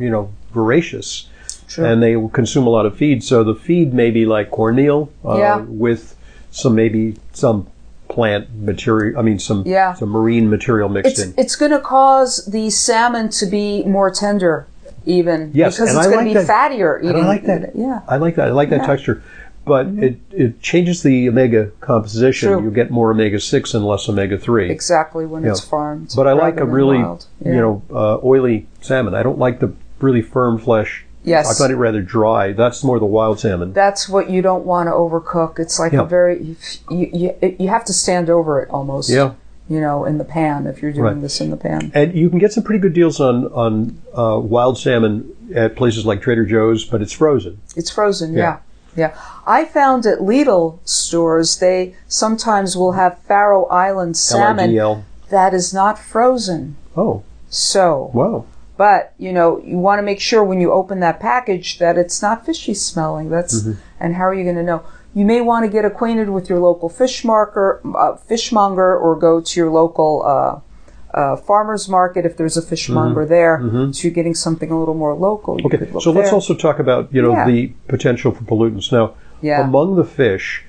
you 0.00 0.10
know 0.10 0.30
voracious, 0.54 1.28
True. 1.70 1.84
and 1.86 2.02
they 2.02 2.16
will 2.16 2.28
consume 2.28 2.66
a 2.66 2.70
lot 2.70 2.84
of 2.84 2.96
feed. 2.96 3.22
So 3.24 3.44
the 3.44 3.54
feed 3.54 3.94
may 3.94 4.10
be 4.10 4.26
like 4.26 4.50
cornmeal 4.50 5.10
uh, 5.24 5.38
Yeah. 5.38 5.60
with 5.60 6.16
some 6.50 6.74
maybe 6.74 7.16
some 7.32 7.66
plant 8.08 8.48
material. 8.60 9.18
I 9.18 9.22
mean 9.22 9.38
some 9.38 9.62
Yeah. 9.66 9.94
some 9.94 10.08
marine 10.10 10.50
material 10.50 10.88
mixed 10.88 11.12
it's 11.12 11.22
in. 11.22 11.34
it's 11.38 11.54
going 11.56 11.70
to 11.70 11.78
cause 11.80 12.44
the 12.46 12.70
salmon 12.70 13.28
to 13.30 13.46
be 13.46 13.84
more 13.84 14.10
tender, 14.10 14.66
even 15.06 15.52
Yes, 15.54 15.76
because 15.76 15.90
and 15.90 15.98
it's 15.98 16.06
I 16.08 16.10
going 16.10 16.26
like 16.26 16.34
to 16.34 16.40
be 16.40 16.46
that. 16.46 16.72
fattier. 16.72 17.00
And 17.00 17.16
I 17.16 17.26
like 17.26 17.44
that. 17.46 17.76
Yeah. 17.76 18.00
I 18.08 18.16
like 18.16 18.34
that. 18.34 18.48
I 18.48 18.50
like 18.50 18.70
that 18.70 18.84
texture. 18.84 19.22
But 19.64 19.86
it, 19.88 20.16
it 20.32 20.60
changes 20.62 21.02
the 21.02 21.28
omega 21.28 21.70
composition. 21.80 22.50
True. 22.50 22.62
You 22.64 22.70
get 22.72 22.90
more 22.90 23.10
omega 23.12 23.38
six 23.38 23.74
and 23.74 23.84
less 23.86 24.08
omega 24.08 24.38
three. 24.38 24.70
Exactly 24.70 25.26
when 25.26 25.44
it's 25.44 25.60
farmed. 25.60 26.12
But 26.16 26.26
I 26.26 26.32
like 26.32 26.54
rather 26.56 26.62
a 26.62 26.64
than 26.66 26.74
really, 26.74 26.98
wild. 26.98 27.26
Yeah. 27.44 27.52
you 27.52 27.58
know, 27.60 27.82
uh, 27.94 28.18
oily 28.24 28.66
salmon. 28.80 29.14
I 29.14 29.22
don't 29.22 29.38
like 29.38 29.60
the 29.60 29.72
really 30.00 30.22
firm 30.22 30.58
flesh. 30.58 31.04
Yes. 31.22 31.50
I 31.50 31.62
find 31.62 31.72
it 31.72 31.76
rather 31.76 32.00
dry. 32.00 32.52
That's 32.52 32.82
more 32.82 32.98
the 32.98 33.04
wild 33.04 33.38
salmon. 33.40 33.72
That's 33.74 34.08
what 34.08 34.30
you 34.30 34.40
don't 34.42 34.64
want 34.64 34.86
to 34.88 34.92
overcook. 34.92 35.58
It's 35.58 35.78
like 35.78 35.92
Yeah. 35.92 36.00
a 36.02 36.04
very 36.04 36.56
you, 36.90 37.10
you 37.12 37.56
you 37.58 37.68
have 37.68 37.84
to 37.86 37.92
stand 37.92 38.30
over 38.30 38.60
it 38.60 38.70
almost. 38.70 39.10
yeah. 39.10 39.32
you 39.68 39.80
know, 39.80 40.04
in 40.04 40.18
the 40.18 40.24
pan 40.24 40.66
if 40.66 40.82
you're 40.82 40.90
doing 40.90 41.04
Right. 41.04 41.20
this 41.22 41.40
in 41.40 41.50
the 41.50 41.56
pan. 41.56 41.92
And 41.94 42.12
you 42.14 42.28
can 42.28 42.38
get 42.40 42.52
some 42.52 42.64
pretty 42.64 42.80
good 42.80 42.92
deals 42.94 43.20
on 43.20 43.46
on 43.52 44.00
uh, 44.16 44.38
wild 44.40 44.78
salmon 44.78 45.30
at 45.54 45.76
places 45.76 46.04
like 46.06 46.20
Trader 46.22 46.44
Joe's, 46.46 46.84
but 46.84 47.00
it's 47.02 47.12
frozen. 47.12 47.58
It's 47.76 47.90
frozen, 47.90 48.32
Yeah. 48.32 48.58
yeah. 48.96 49.10
yeah. 49.14 49.20
I 49.46 49.64
found 49.66 50.06
at 50.06 50.18
Lidl 50.20 50.78
stores 50.84 51.58
they 51.58 51.94
sometimes 52.08 52.76
will 52.76 52.92
have 52.92 53.18
Faroe 53.28 53.66
Island 53.66 54.16
salmon 54.16 54.70
L-I-G-L. 54.70 55.04
that 55.30 55.52
is 55.54 55.72
not 55.74 55.98
frozen. 55.98 56.76
Oh, 56.96 57.22
So, 57.48 58.10
wow. 58.14 58.44
But 58.80 59.12
you 59.18 59.30
know, 59.30 59.60
you 59.62 59.76
want 59.76 59.98
to 59.98 60.02
make 60.02 60.20
sure 60.20 60.42
when 60.42 60.58
you 60.58 60.72
open 60.72 61.00
that 61.00 61.20
package 61.20 61.78
that 61.80 61.98
it's 61.98 62.22
not 62.22 62.46
fishy 62.46 62.72
smelling. 62.72 63.28
That's 63.28 63.54
Mm-hmm. 63.60 63.72
and 64.02 64.14
how 64.14 64.24
are 64.24 64.32
you 64.38 64.44
going 64.44 64.56
to 64.56 64.62
know? 64.70 64.80
You 65.12 65.26
may 65.26 65.40
want 65.50 65.66
to 65.66 65.70
get 65.70 65.84
acquainted 65.84 66.28
with 66.30 66.48
your 66.48 66.60
local 66.60 66.88
fish 66.88 67.22
marker, 67.22 67.68
uh, 67.84 68.16
fishmonger, 68.16 68.96
or 68.96 69.16
go 69.28 69.32
to 69.42 69.60
your 69.60 69.70
local 69.82 70.12
uh, 70.24 70.60
uh, 71.18 71.36
farmers 71.36 71.90
market 71.90 72.24
if 72.24 72.38
there's 72.38 72.56
a 72.56 72.62
fishmonger 72.62 73.26
there. 73.26 73.54
So 73.92 74.00
you're 74.04 74.14
getting 74.20 74.34
something 74.46 74.70
a 74.70 74.78
little 74.78 74.94
more 75.04 75.14
local. 75.14 75.60
You 75.60 75.68
Mm-hmm. 75.68 75.96
Okay, 75.96 76.00
so 76.00 76.10
let's 76.12 76.28
there. 76.30 76.34
also 76.40 76.54
talk 76.54 76.78
about 76.78 77.12
you 77.14 77.20
know 77.24 77.32
Yeah. 77.32 77.46
the 77.52 77.58
potential 77.94 78.32
for 78.32 78.44
pollutants. 78.44 78.90
Now, 78.98 79.06
Yeah. 79.42 79.60
among 79.68 79.96
the 79.96 80.04
fish, 80.22 80.64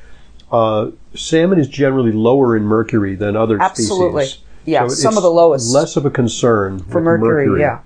uh, 0.51 0.87
salmon 1.15 1.59
is 1.63 1.69
generally 1.69 2.11
lower 2.11 2.57
in 2.57 2.63
mercury 2.63 3.15
than 3.15 3.37
other 3.37 3.57
Absolutely. 3.61 4.25
species. 4.25 4.43
Yeah, 4.65 4.87
So 4.87 4.95
some 5.07 5.15
of 5.17 5.23
the 5.23 5.31
lowest. 5.43 5.73
Less 5.73 5.95
of 5.99 6.03
a 6.05 6.09
concern 6.21 6.79
for 6.91 6.97
with 6.99 7.05
mercury, 7.21 7.61
yeah. 7.61 7.79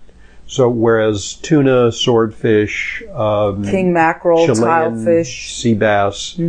So 0.47 0.69
whereas 0.69 1.33
tuna, 1.35 1.91
swordfish, 1.91 3.01
um, 3.13 3.63
King 3.63 3.91
mackerel, 3.93 4.45
Chilean 4.45 4.95
tilefish, 4.95 5.49
sea 5.55 5.73
bass, 5.73 6.39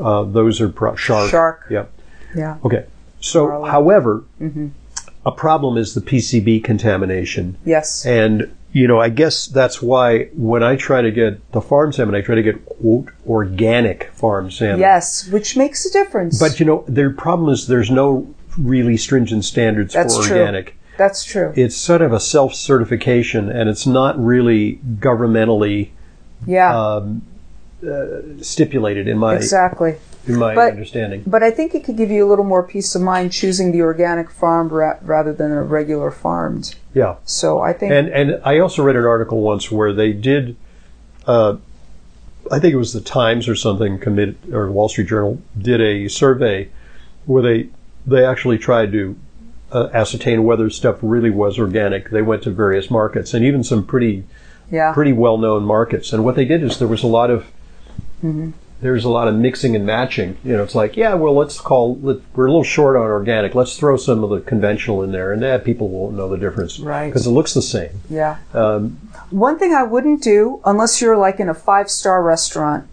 uh, 0.00 0.22
those 0.24 0.60
are 0.60 0.68
pro- 0.68 0.94
shark. 0.94 1.24
Mm-hmm. 1.24 1.30
Shark. 1.30 1.66
Yeah. 1.70 1.86
yeah. 2.34 2.58
Okay. 2.64 2.86
So, 3.20 3.48
Marlin. 3.48 3.70
however, 3.70 4.24
Mm-hmm. 4.40 4.68
a 5.26 5.32
problem 5.32 5.76
is 5.76 5.94
the 5.94 6.00
PCB 6.00 6.62
contamination. 6.64 7.56
Yes. 7.64 8.06
And, 8.06 8.54
you 8.72 8.86
know, 8.86 9.00
I 9.00 9.08
guess 9.08 9.46
that's 9.46 9.82
why 9.82 10.26
when 10.34 10.62
I 10.62 10.76
try 10.76 11.02
to 11.02 11.10
get 11.10 11.50
the 11.52 11.60
farm 11.60 11.92
salmon, 11.92 12.14
I 12.14 12.20
try 12.20 12.36
to 12.36 12.42
get, 12.42 12.64
quote, 12.64 13.08
organic 13.26 14.04
farm 14.12 14.50
salmon. 14.52 14.78
Yes, 14.80 15.28
which 15.28 15.56
makes 15.56 15.84
a 15.84 15.90
difference. 15.90 16.38
But, 16.38 16.60
you 16.60 16.66
know, 16.66 16.84
the 16.86 17.10
problem 17.10 17.52
is 17.52 17.66
there's 17.66 17.90
no 17.90 18.32
really 18.56 18.96
stringent 18.96 19.44
standards 19.44 19.92
That's 19.92 20.16
for 20.16 20.22
true. 20.22 20.38
organic. 20.38 20.76
That's 21.00 21.24
true. 21.24 21.50
It's 21.56 21.74
sort 21.74 22.02
of 22.02 22.12
a 22.12 22.20
self 22.20 22.54
certification, 22.54 23.50
and 23.50 23.70
it's 23.70 23.86
not 23.86 24.22
really 24.22 24.78
governmentally 24.98 25.88
yeah. 26.46 26.78
um, 26.78 27.22
uh, 27.82 28.42
stipulated 28.42 29.08
in 29.08 29.16
my 29.16 29.36
exactly. 29.36 29.96
in 30.28 30.36
my 30.36 30.54
But- 30.54 30.72
understanding. 30.72 31.22
But 31.26 31.42
I 31.42 31.52
think 31.52 31.74
it 31.74 31.84
could 31.84 31.96
give 31.96 32.10
you 32.10 32.26
a 32.26 32.28
little 32.28 32.44
more 32.44 32.62
peace 32.62 32.94
of 32.94 33.00
mind 33.00 33.32
choosing 33.32 33.72
the 33.72 33.80
organic 33.80 34.30
farm 34.30 34.68
ra- 34.68 34.98
rather 35.00 35.32
than 35.32 35.50
a 35.52 35.62
regular 35.62 36.10
farmed. 36.10 36.74
Yeah. 36.92 37.14
So 37.24 37.60
I 37.60 37.72
think 37.72 37.92
And 37.92 38.08
and 38.08 38.38
I 38.44 38.58
also 38.58 38.82
read 38.82 38.96
an 38.96 39.06
article 39.06 39.40
once 39.40 39.70
where 39.70 39.94
they 39.94 40.12
did, 40.12 40.54
uh, 41.26 41.56
I 42.52 42.58
think 42.58 42.74
it 42.74 42.78
was 42.78 42.92
the 42.92 43.00
Times 43.00 43.48
or 43.48 43.54
something 43.54 43.98
committed 43.98 44.36
or 44.52 44.70
Wall 44.70 44.90
Street 44.90 45.08
Journal 45.08 45.40
did 45.58 45.80
a 45.80 46.08
survey 46.08 46.68
where 47.24 47.42
they 47.42 47.68
they 48.06 48.22
actually 48.22 48.58
tried 48.58 48.92
to 48.92 49.16
uh, 49.72 49.88
ascertain 49.92 50.44
whether 50.44 50.68
stuff 50.70 50.98
really 51.02 51.30
was 51.30 51.58
organic. 51.58 52.10
They 52.10 52.22
went 52.22 52.42
to 52.44 52.50
various 52.50 52.90
markets 52.90 53.34
and 53.34 53.44
even 53.44 53.62
some 53.64 53.84
pretty 53.86 54.24
yeah. 54.70 54.92
pretty 54.92 55.12
well 55.12 55.38
known 55.38 55.64
markets. 55.64 56.12
And 56.12 56.24
what 56.24 56.34
they 56.36 56.44
did 56.44 56.62
is 56.62 56.78
there 56.78 56.88
was 56.88 57.02
a 57.02 57.08
lot 57.08 57.30
of 57.30 57.46
Mm-hmm. 58.22 58.50
there 58.82 58.92
was 58.92 59.04
a 59.04 59.08
lot 59.08 59.28
of 59.28 59.34
mixing 59.34 59.74
and 59.74 59.86
matching. 59.86 60.36
You 60.44 60.56
know, 60.56 60.62
it's 60.62 60.74
like 60.74 60.94
yeah, 60.96 61.14
well, 61.14 61.34
let's 61.34 61.58
call 61.58 61.96
let, 62.00 62.18
we're 62.34 62.46
a 62.46 62.50
little 62.50 62.62
short 62.64 62.96
on 62.96 63.02
organic. 63.02 63.54
Let's 63.54 63.78
throw 63.78 63.96
some 63.96 64.22
of 64.22 64.28
the 64.30 64.40
conventional 64.40 65.02
in 65.02 65.10
there, 65.12 65.32
and 65.32 65.42
that 65.42 65.64
people 65.64 65.88
won't 65.88 66.14
know 66.16 66.28
the 66.28 66.36
difference, 66.36 66.78
Right. 66.78 67.06
Because 67.08 67.26
it 67.26 67.30
looks 67.30 67.54
the 67.54 67.62
same. 67.62 67.90
Yeah. 68.10 68.36
Um, 68.52 68.98
One 69.30 69.58
thing 69.58 69.72
I 69.72 69.84
wouldn't 69.84 70.22
do, 70.22 70.60
unless 70.66 71.00
you're 71.00 71.16
like 71.16 71.40
in 71.40 71.48
a 71.48 71.54
five 71.54 71.90
star 71.90 72.22
restaurant, 72.22 72.86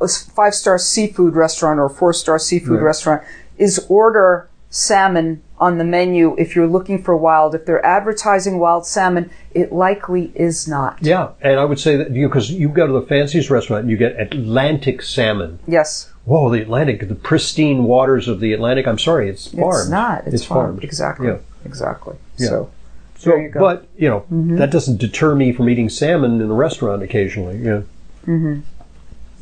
a 0.00 0.08
five 0.08 0.54
star 0.54 0.76
seafood 0.78 1.34
restaurant 1.36 1.78
or 1.78 1.86
a 1.86 1.90
four 1.90 2.12
star 2.12 2.38
seafood 2.40 2.80
Right. 2.80 2.82
restaurant, 2.82 3.22
is 3.58 3.86
order 3.88 4.48
salmon 4.70 5.40
on 5.60 5.78
the 5.78 5.84
menu 5.84 6.34
if 6.38 6.54
you're 6.54 6.66
looking 6.66 7.02
for 7.02 7.16
wild. 7.16 7.54
If 7.54 7.66
they're 7.66 7.84
advertising 7.84 8.58
wild 8.58 8.86
salmon, 8.86 9.30
it 9.52 9.72
likely 9.72 10.32
is 10.34 10.68
not. 10.68 10.98
Yeah, 11.00 11.30
and 11.40 11.58
I 11.58 11.64
would 11.64 11.80
say 11.80 11.96
that 11.96 12.10
you 12.10 12.28
because 12.28 12.50
you 12.50 12.68
go 12.68 12.86
to 12.86 12.92
the 12.92 13.06
fanciest 13.06 13.50
restaurant 13.50 13.82
and 13.82 13.90
you 13.90 13.96
get 13.96 14.18
Atlantic 14.20 15.02
salmon. 15.02 15.58
Yes. 15.66 16.12
Whoa, 16.24 16.50
the 16.50 16.60
Atlantic, 16.60 17.08
the 17.08 17.14
pristine 17.14 17.84
waters 17.84 18.28
of 18.28 18.40
the 18.40 18.52
Atlantic. 18.52 18.86
I'm 18.86 18.98
sorry, 18.98 19.30
it's 19.30 19.48
farmed. 19.48 19.80
It's 19.80 19.88
not. 19.88 20.26
It's, 20.26 20.44
farmed. 20.44 20.68
farmed. 20.68 20.84
Exactly. 20.84 21.28
Yeah. 21.28 21.38
Exactly. 21.64 22.16
Yeah. 22.36 22.48
So, 22.48 22.70
So, 23.16 23.34
you. 23.34 23.48
Mm-hmm. 23.48 23.58
but 23.58 23.86
you 23.96 24.08
know 24.08 24.24
that 24.56 24.70
doesn't 24.70 24.98
deter 24.98 25.34
me 25.34 25.52
from 25.52 25.68
eating 25.68 25.88
salmon 25.88 26.40
in 26.40 26.48
the 26.48 26.54
restaurant 26.54 27.02
occasionally. 27.02 27.58
Yeah. 27.58 27.82
Mm-hmm. 28.26 28.60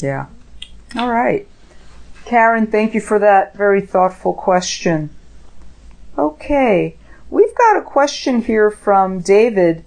yeah. 0.00 0.26
All 0.96 1.10
right. 1.10 1.46
Karen, 2.24 2.66
thank 2.66 2.94
you 2.94 3.00
for 3.00 3.18
that 3.18 3.56
very 3.56 3.80
thoughtful 3.80 4.32
question. 4.34 5.10
Okay. 6.18 6.96
We've 7.28 7.54
got 7.54 7.76
a 7.76 7.82
question 7.82 8.40
here 8.42 8.70
from 8.70 9.20
David. 9.20 9.84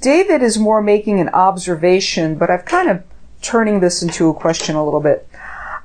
David 0.00 0.42
is 0.42 0.58
more 0.58 0.80
making 0.80 1.18
an 1.18 1.30
observation, 1.30 2.36
but 2.36 2.50
I've 2.50 2.64
kind 2.64 2.88
of 2.88 3.02
turning 3.40 3.80
this 3.80 4.02
into 4.02 4.28
a 4.28 4.34
question 4.34 4.76
a 4.76 4.84
little 4.84 5.00
bit. 5.00 5.28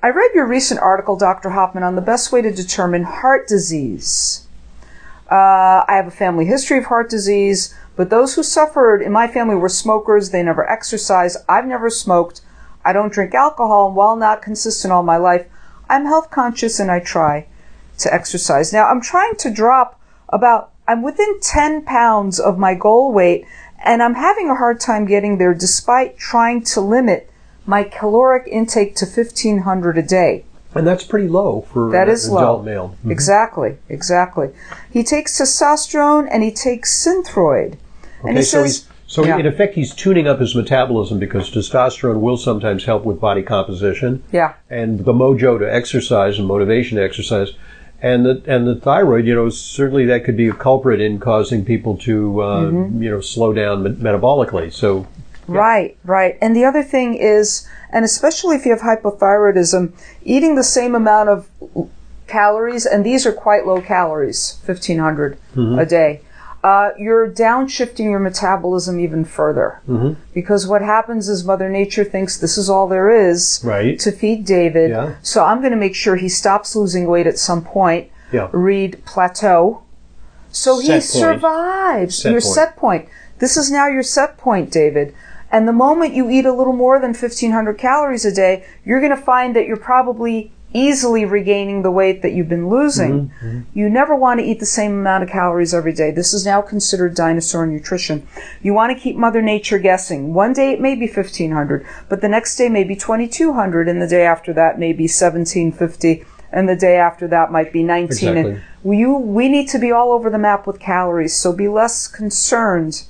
I 0.03 0.09
read 0.09 0.31
your 0.35 0.45
recent 0.45 0.79
article, 0.79 1.15
Dr. 1.15 1.51
Hoffman, 1.51 1.83
on 1.83 1.95
the 1.95 2.01
best 2.01 2.31
way 2.31 2.43
to 2.43 2.51
determine 2.51 3.03
heart 3.03 3.47
disease. 3.47 4.45
Uh, 5.31 5.83
I 5.87 5.95
have 5.95 6.07
a 6.07 6.11
family 6.11 6.45
history 6.45 6.77
of 6.77 6.85
heart 6.85 7.09
disease, 7.09 7.73
but 7.95 8.11
those 8.11 8.35
who 8.35 8.43
suffered 8.43 9.01
in 9.01 9.11
my 9.11 9.27
family 9.27 9.55
were 9.55 9.69
smokers. 9.69 10.29
They 10.29 10.43
never 10.43 10.69
exercised. 10.69 11.37
I've 11.49 11.65
never 11.65 11.89
smoked. 11.89 12.41
I 12.85 12.93
don't 12.93 13.11
drink 13.11 13.33
alcohol, 13.33 13.87
and 13.87 13.95
while 13.95 14.15
not 14.15 14.43
consistent 14.43 14.91
all 14.91 15.03
my 15.03 15.17
life, 15.17 15.47
I'm 15.89 16.05
health 16.05 16.29
conscious 16.29 16.79
and 16.79 16.91
I 16.91 16.99
try 16.99 17.47
to 17.99 18.13
exercise. 18.13 18.71
Now, 18.73 18.87
I'm 18.87 19.01
trying 19.01 19.35
to 19.37 19.49
drop 19.51 19.99
about, 20.29 20.71
I'm 20.87 21.01
within 21.01 21.39
10 21.41 21.83
pounds 21.85 22.39
of 22.39 22.57
my 22.57 22.73
goal 22.75 23.11
weight, 23.11 23.45
and 23.83 24.01
I'm 24.03 24.15
having 24.15 24.49
a 24.49 24.55
hard 24.55 24.79
time 24.79 25.05
getting 25.05 25.37
there 25.37 25.53
despite 25.53 26.17
trying 26.17 26.63
to 26.65 26.81
limit 26.81 27.29
my 27.65 27.83
caloric 27.83 28.47
intake 28.47 28.95
to 28.97 29.05
1500 29.05 29.97
a 29.97 30.01
day. 30.03 30.45
And 30.75 30.85
that's 30.85 31.03
pretty 31.03 31.27
low 31.27 31.61
for 31.73 31.91
That 31.91 32.07
is 32.07 32.29
low. 32.29 32.37
adult 32.37 32.65
male. 32.65 32.89
Mm-hmm. 32.99 33.11
Exactly, 33.11 33.77
exactly. 33.89 34.49
He 34.91 35.03
takes 35.03 35.39
testosterone 35.39 36.27
and 36.31 36.43
he 36.43 36.51
takes 36.51 37.03
Synthroid. 37.05 37.77
and 38.21 38.29
Okay, 38.31 38.35
he 38.35 38.41
so 38.43 38.63
says, 38.63 38.65
he's 38.65 38.87
so 39.07 39.25
Yeah. 39.25 39.37
in 39.37 39.45
effect 39.47 39.73
he's 39.75 39.93
tuning 39.95 40.27
up 40.27 40.39
his 40.39 40.53
metabolism 40.55 41.17
because 41.17 41.49
testosterone 41.49 42.19
will 42.19 42.37
sometimes 42.37 42.85
help 42.85 43.05
with 43.05 43.19
body 43.19 43.41
composition. 43.41 44.21
yeah, 44.31 44.53
and 44.69 44.99
the 45.05 45.13
mojo 45.13 45.57
to 45.57 45.65
exercise 45.73 46.37
and 46.37 46.47
motivation 46.47 46.97
to 46.97 47.03
exercise, 47.03 47.53
and 48.01 48.25
the 48.25 48.43
and 48.47 48.67
the 48.67 48.75
thyroid, 48.75 49.25
you 49.25 49.33
know, 49.35 49.49
certainly 49.49 50.05
that 50.05 50.23
could 50.23 50.37
be 50.37 50.47
a 50.47 50.53
culprit 50.53 51.01
in 51.01 51.19
causing 51.19 51.65
people 51.65 51.97
to 51.99 52.41
uh, 52.41 52.61
Mm-hmm. 52.71 53.01
you 53.03 53.09
know 53.11 53.21
slow 53.21 53.53
down 53.53 53.83
met- 53.83 53.95
metabolically. 53.97 54.71
So 54.71 55.07
right, 55.47 55.97
right. 56.03 56.37
And 56.41 56.55
the 56.55 56.65
other 56.65 56.83
thing 56.83 57.15
is, 57.15 57.67
and 57.91 58.03
especially 58.05 58.55
if 58.55 58.65
you 58.65 58.71
have 58.75 58.81
hypothyroidism, 58.81 59.93
eating 60.23 60.55
the 60.55 60.63
same 60.63 60.93
amount 60.95 61.29
of 61.29 61.47
calories, 62.27 62.85
and 62.85 63.05
these 63.05 63.25
are 63.25 63.31
quite 63.31 63.65
low 63.65 63.81
calories, 63.81 64.59
1500 64.65 65.37
Mm-hmm. 65.55 65.79
a 65.79 65.85
day. 65.85 66.21
Uh, 66.63 66.89
you're 66.97 67.29
downshifting 67.29 68.09
your 68.09 68.19
metabolism 68.19 68.99
even 68.99 69.23
further. 69.23 69.81
Mm-hmm. 69.87 70.19
Because 70.33 70.67
what 70.67 70.81
happens 70.81 71.29
is 71.29 71.45
Mother 71.45 71.69
Nature 71.69 72.03
thinks 72.03 72.37
this 72.37 72.57
is 72.57 72.69
all 72.69 72.87
there 72.87 73.09
is 73.09 73.61
Right. 73.63 73.97
to 73.99 74.11
feed 74.11 74.45
David. 74.45 74.89
Yeah. 74.89 75.15
So 75.21 75.45
I'm 75.45 75.59
going 75.59 75.71
to 75.71 75.77
make 75.77 75.95
sure 75.95 76.15
he 76.15 76.29
stops 76.29 76.75
losing 76.75 77.07
weight 77.07 77.27
at 77.27 77.37
some 77.37 77.63
point. 77.63 78.09
Yeah. 78.31 78.49
Read 78.51 79.03
plateau. 79.05 79.83
So 80.51 80.79
he 80.79 80.89
point. 80.89 81.03
survives. 81.03 82.17
Set 82.17 82.31
your 82.31 82.41
point. 82.41 82.53
set 82.53 82.75
point. 82.75 83.09
This 83.39 83.55
is 83.55 83.69
now 83.71 83.87
your 83.87 84.03
set 84.03 84.37
point, 84.37 84.71
David. 84.71 85.13
And 85.51 85.67
the 85.67 85.73
moment 85.73 86.13
you 86.13 86.29
eat 86.29 86.45
a 86.45 86.51
little 86.53 86.73
more 86.73 86.99
than 86.99 87.11
1500 87.13 87.77
calories 87.77 88.25
a 88.25 88.33
day, 88.33 88.65
you're 88.83 88.99
going 88.99 89.15
to 89.15 89.21
find 89.21 89.55
that 89.55 89.65
you're 89.67 89.77
probably 89.77 90.51
easily 90.73 91.25
regaining 91.25 91.81
the 91.81 91.91
weight 91.91 92.21
that 92.21 92.33
you've 92.33 92.49
been 92.49 92.69
losing. 92.69 93.29
Mm-hmm, 93.29 93.61
You 93.73 93.89
never 93.89 94.15
want 94.15 94.39
to 94.39 94.45
eat 94.45 94.59
the 94.59 94.65
same 94.65 94.91
amount 94.91 95.23
of 95.23 95.29
calories 95.29 95.73
every 95.73 95.93
day. 95.93 96.11
This 96.11 96.33
is 96.33 96.45
now 96.45 96.61
considered 96.61 97.15
dinosaur 97.15 97.65
nutrition. 97.65 98.27
You 98.61 98.73
want 98.73 98.95
to 98.95 99.01
keep 99.01 99.15
Mother 99.15 99.41
Nature 99.41 99.79
guessing. 99.79 100.33
One 100.33 100.53
day 100.53 100.73
it 100.73 100.81
may 100.81 100.95
be 100.95 101.07
1500, 101.07 101.85
but 102.09 102.21
the 102.21 102.27
next 102.27 102.55
day 102.57 102.69
may 102.69 102.83
be 102.83 102.95
2200, 102.95 103.87
and 103.87 104.01
the 104.01 104.07
day 104.07 104.25
after 104.25 104.53
that 104.53 104.77
may 104.77 104.91
be 104.91 105.03
1750, 105.03 106.25
and 106.51 106.67
the 106.67 106.75
day 106.75 106.97
after 106.97 107.27
that 107.27 107.51
might 107.51 107.71
be 107.71 107.83
19. 107.83 108.11
Exactly. 108.11 108.61
And 108.83 108.99
you, 108.99 109.17
we 109.17 109.49
need 109.49 109.67
to 109.69 109.79
be 109.79 109.91
all 109.91 110.11
over 110.11 110.29
the 110.29 110.37
map 110.37 110.67
with 110.67 110.79
calories, 110.79 111.35
so 111.35 111.53
be 111.53 111.67
less 111.67 112.07
concerned 112.07 113.03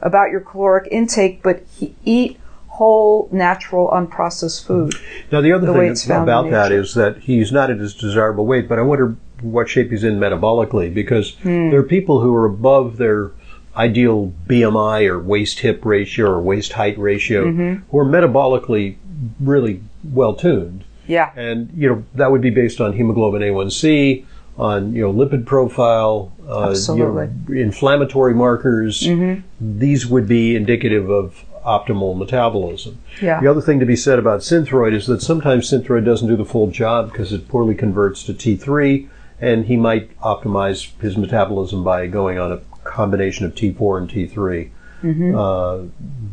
about 0.00 0.30
your 0.30 0.40
caloric 0.40 0.88
intake, 0.90 1.42
but 1.42 1.62
he, 1.70 1.94
eat 2.04 2.39
whole, 2.80 3.28
natural, 3.30 3.90
unprocessed 3.90 4.64
food. 4.64 4.94
now 5.30 5.42
the 5.42 5.52
other 5.52 5.66
The 5.66 5.94
thing 5.94 6.16
about 6.16 6.48
that 6.48 6.72
is 6.72 6.94
that 6.94 7.00
nature. 7.00 7.18
is 7.18 7.18
that 7.18 7.18
he's 7.24 7.52
not 7.52 7.70
at 7.70 7.78
his 7.78 7.94
desirable 7.94 8.46
weight. 8.46 8.70
But 8.70 8.78
I 8.78 8.82
wonder, 8.82 9.16
what 9.42 9.68
shape 9.68 9.90
he's 9.90 10.04
in 10.04 10.18
metabolically 10.18 10.92
because 10.92 11.34
hmm. 11.36 11.70
there 11.70 11.80
are 11.80 11.90
people 11.98 12.20
who 12.20 12.34
are 12.34 12.46
above 12.46 12.96
their 12.96 13.32
ideal 13.76 14.32
BMI 14.46 15.08
or 15.08 15.18
waist 15.18 15.60
hip 15.60 15.84
ratio 15.84 16.26
or 16.30 16.40
waist 16.40 16.72
height 16.72 16.98
ratio 16.98 17.44
mm-hmm. 17.44 17.82
who 17.90 17.98
are 17.98 18.04
metabolically 18.04 18.96
really 19.38 19.82
well 20.02 20.34
tuned. 20.34 20.84
Yeah. 21.06 21.30
And, 21.36 21.70
you 21.74 21.88
know, 21.88 22.04
that 22.14 22.30
would 22.30 22.40
be 22.40 22.50
based 22.50 22.80
on 22.80 22.92
hemoglobin 22.94 23.42
A1C, 23.42 24.24
on, 24.58 24.94
you 24.94 25.02
know, 25.02 25.12
lipid 25.12 25.46
profile, 25.46 26.32
uh, 26.48 26.70
Absolutely. 26.70 27.28
you 27.48 27.54
know, 27.54 27.62
inflammatory 27.62 28.34
markers. 28.34 29.02
Mm-hmm. 29.02 29.78
These 29.78 30.06
would 30.06 30.26
be 30.26 30.56
indicative 30.56 31.08
of 31.08 31.44
optimal 31.64 32.16
metabolism. 32.16 32.98
Yeah. 33.20 33.40
The 33.40 33.46
other 33.48 33.60
thing 33.60 33.80
to 33.80 33.86
be 33.86 33.96
said 33.96 34.18
about 34.18 34.40
Synthroid 34.40 34.94
is 34.94 35.06
that 35.06 35.22
sometimes 35.22 35.70
Synthroid 35.70 36.04
doesn't 36.04 36.28
do 36.28 36.36
the 36.36 36.44
full 36.44 36.68
job 36.70 37.10
because 37.12 37.32
it 37.32 37.48
poorly 37.48 37.74
converts 37.74 38.22
to 38.24 38.32
T3, 38.34 39.08
and 39.40 39.66
he 39.66 39.76
might 39.76 40.18
optimize 40.20 40.98
his 41.00 41.16
metabolism 41.16 41.82
by 41.84 42.06
going 42.06 42.38
on 42.38 42.52
a 42.52 42.60
combination 42.84 43.44
of 43.46 43.54
T4 43.54 43.98
and 43.98 44.10
T3 44.10 44.70
Mm-hmm. 45.02 45.34
uh, 45.34 45.78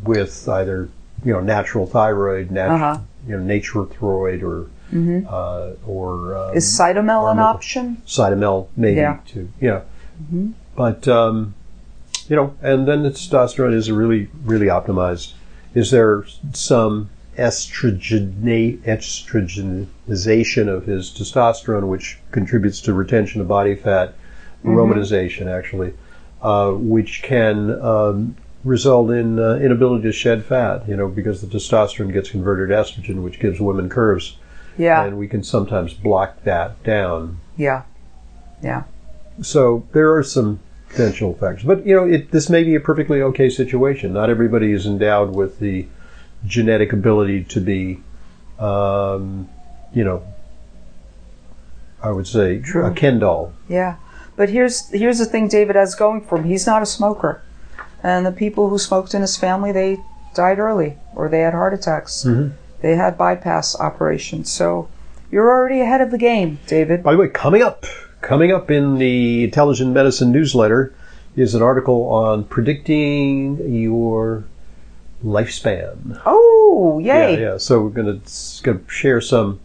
with 0.03 0.45
either 0.49 0.89
you 1.23 1.31
know 1.31 1.39
natural 1.39 1.85
thyroid, 1.87 2.51
nat- 2.51 2.67
Uh-huh. 2.69 2.97
you 3.25 3.37
know 3.37 3.41
nature 3.43 3.85
thyroid, 3.85 4.43
or 4.43 4.67
uh, 4.93 5.71
or 5.85 6.35
um, 6.35 6.53
Is 6.55 6.65
cytomel 6.65 7.31
an 7.31 7.39
option? 7.39 8.01
cytomel 8.05 8.67
maybe 8.75 8.97
Yeah. 8.97 9.19
too. 9.25 9.47
Yeah, 9.61 9.81
but 10.75 11.07
um, 11.07 11.53
you 12.29 12.35
know, 12.35 12.53
and 12.61 12.87
then 12.87 13.03
the 13.03 13.09
testosterone 13.11 13.73
is 13.73 13.91
really 13.91 14.29
really 14.43 14.67
optimized. 14.67 15.33
Is 15.73 15.91
there 15.91 16.23
some 16.53 17.09
estrogena- 17.37 18.77
estrogenization 18.79 20.67
of 20.67 20.85
his 20.85 21.11
testosterone, 21.11 21.87
which 21.87 22.17
contributes 22.31 22.81
to 22.81 22.93
retention 22.93 23.41
of 23.41 23.47
body 23.47 23.75
fat, 23.75 24.13
aromatization 24.63 25.47
actually, 25.47 25.93
uh, 26.41 26.71
which 26.71 27.21
can 27.23 27.79
um, 27.81 28.35
result 28.63 29.11
in 29.11 29.39
uh, 29.39 29.55
inability 29.55 30.03
to 30.03 30.11
shed 30.11 30.43
fat. 30.43 30.87
You 30.87 30.95
know, 30.97 31.07
because 31.07 31.41
the 31.41 31.47
testosterone 31.47 32.11
gets 32.11 32.29
converted 32.29 32.69
to 32.69 32.75
estrogen, 32.75 33.23
which 33.23 33.39
gives 33.39 33.59
women 33.59 33.87
curves, 33.89 34.37
Yeah. 34.77 35.03
and 35.05 35.17
we 35.17 35.27
can 35.27 35.43
sometimes 35.43 35.93
block 35.93 36.43
that 36.43 36.81
down. 36.83 37.39
yeah. 37.55 37.83
Yeah. 38.63 38.83
So 39.43 39.85
there 39.93 40.15
are 40.15 40.23
some 40.23 40.59
potential 40.89 41.34
factors, 41.34 41.63
but 41.65 41.86
you 41.86 41.95
know, 41.95 42.06
it, 42.08 42.32
this 42.32 42.50
may 42.50 42.63
be 42.63 42.76
a 42.76 42.80
perfectly 42.80 43.21
okay 43.21 43.50
situation. 43.50 44.13
Not 44.13 44.30
everybody 44.30 44.71
is 44.71 44.86
endowed 44.86 45.36
with 45.36 45.60
the 45.60 45.86
genetic 46.45 46.93
ability 46.93 47.43
to 47.45 47.60
be, 47.62 48.02
um, 48.60 49.50
you 49.93 50.04
know, 50.04 50.23
I 52.02 52.12
would 52.12 52.28
say 52.28 52.60
True. 52.60 52.86
a 52.86 52.91
Ken 52.93 53.19
doll. 53.19 53.54
Yeah. 53.67 53.97
But 54.36 54.50
here's 54.50 54.88
here's 54.89 55.17
the 55.17 55.26
thing 55.26 55.47
David 55.47 55.76
has 55.76 55.95
going 55.95 56.21
for 56.21 56.38
him. 56.38 56.43
He's 56.45 56.67
not 56.67 56.82
a 56.82 56.86
smoker. 56.86 57.41
And 58.04 58.26
the 58.26 58.32
people 58.32 58.69
who 58.69 58.78
smoked 58.78 59.13
in 59.15 59.21
his 59.21 59.36
family, 59.36 59.71
they 59.71 59.97
died 60.36 60.60
early 60.60 60.97
or 61.15 61.28
they 61.28 61.39
had 61.39 61.54
heart 61.54 61.73
attacks. 61.73 62.23
Mhm. 62.23 62.52
They 62.82 62.95
had 62.95 63.17
bypass 63.17 63.76
operations. 63.80 64.52
So 64.52 64.88
you're 65.32 65.50
already 65.50 65.82
ahead 65.82 66.02
of 66.02 66.12
the 66.12 66.17
game, 66.19 66.60
David. 66.67 67.02
By 67.02 67.13
the 67.13 67.17
way, 67.17 67.28
coming 67.30 67.63
up, 67.63 67.86
coming 68.21 68.51
up 68.51 68.71
in 68.71 68.97
the 68.97 69.43
Intelligent 69.43 69.93
Medicine 69.93 70.32
newsletter 70.32 70.93
is 71.36 71.53
an 71.53 71.62
article 71.62 72.03
on 72.10 72.43
predicting 72.45 73.82
your 73.84 74.43
lifespan. 75.23 76.19
Oh, 76.25 76.99
yay. 76.99 77.34
Yeah, 77.34 77.39
yeah. 77.39 77.58
So 77.58 77.82
we're 77.82 77.89
going 77.89 78.21
to 78.21 78.82
share 78.88 79.21
some 79.21 79.60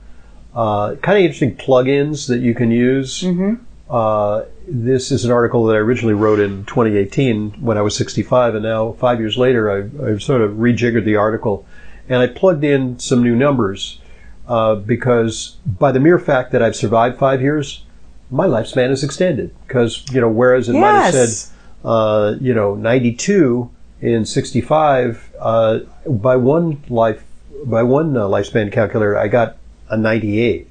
uh, 0.55 0.97
kind 0.97 1.19
of 1.19 1.25
interesting 1.25 1.57
plugins 1.57 2.29
that 2.29 2.39
you 2.41 2.55
can 2.55 2.71
use. 2.71 3.23
Mhm. 3.23 3.61
Uh, 3.89 4.45
this 4.67 5.11
is 5.11 5.25
an 5.25 5.31
article 5.31 5.67
that 5.67 5.75
I 5.75 5.79
originally 5.79 6.15
wrote 6.15 6.41
in 6.41 6.65
2018 6.65 7.53
when 7.61 7.77
I 7.77 7.83
was 7.83 7.95
65, 7.97 8.55
and 8.55 8.63
now 8.63 8.93
five 8.93 9.19
years 9.21 9.37
later, 9.37 9.71
I've, 9.71 10.01
I've 10.01 10.23
sort 10.23 10.41
of 10.41 10.53
rejiggered 10.53 11.05
the 11.05 11.17
article, 11.17 11.67
and 12.09 12.19
I 12.21 12.27
plugged 12.27 12.65
in 12.65 12.99
some 12.99 13.23
new 13.23 13.37
numbers 13.37 14.01
uh, 14.49 14.77
because 14.77 15.57
by 15.67 15.93
the 15.93 16.01
mere 16.01 16.19
fact 16.19 16.53
that 16.53 16.63
I've 16.63 16.77
survived 16.77 17.19
five 17.19 17.43
years, 17.43 17.85
my 18.33 18.47
lifespan 18.47 18.91
is 18.91 19.05
extended. 19.05 19.55
Because 19.67 20.05
you 20.11 20.21
know, 20.21 20.29
whereas 20.29 20.69
it 20.69 20.73
might 20.73 21.03
have 21.03 21.15
said 21.15 21.53
uh, 21.85 22.37
you 22.41 22.55
know, 22.55 22.75
92 22.75 23.71
in 24.01 24.25
65, 24.25 25.33
uh, 25.39 25.79
by 26.07 26.37
one 26.37 26.83
life, 26.89 27.25
by 27.65 27.83
one 27.83 28.17
uh, 28.17 28.23
lifespan 28.23 28.73
calculator, 28.73 29.17
I 29.17 29.29
got 29.29 29.57
a 29.89 29.97
98. 29.97 30.69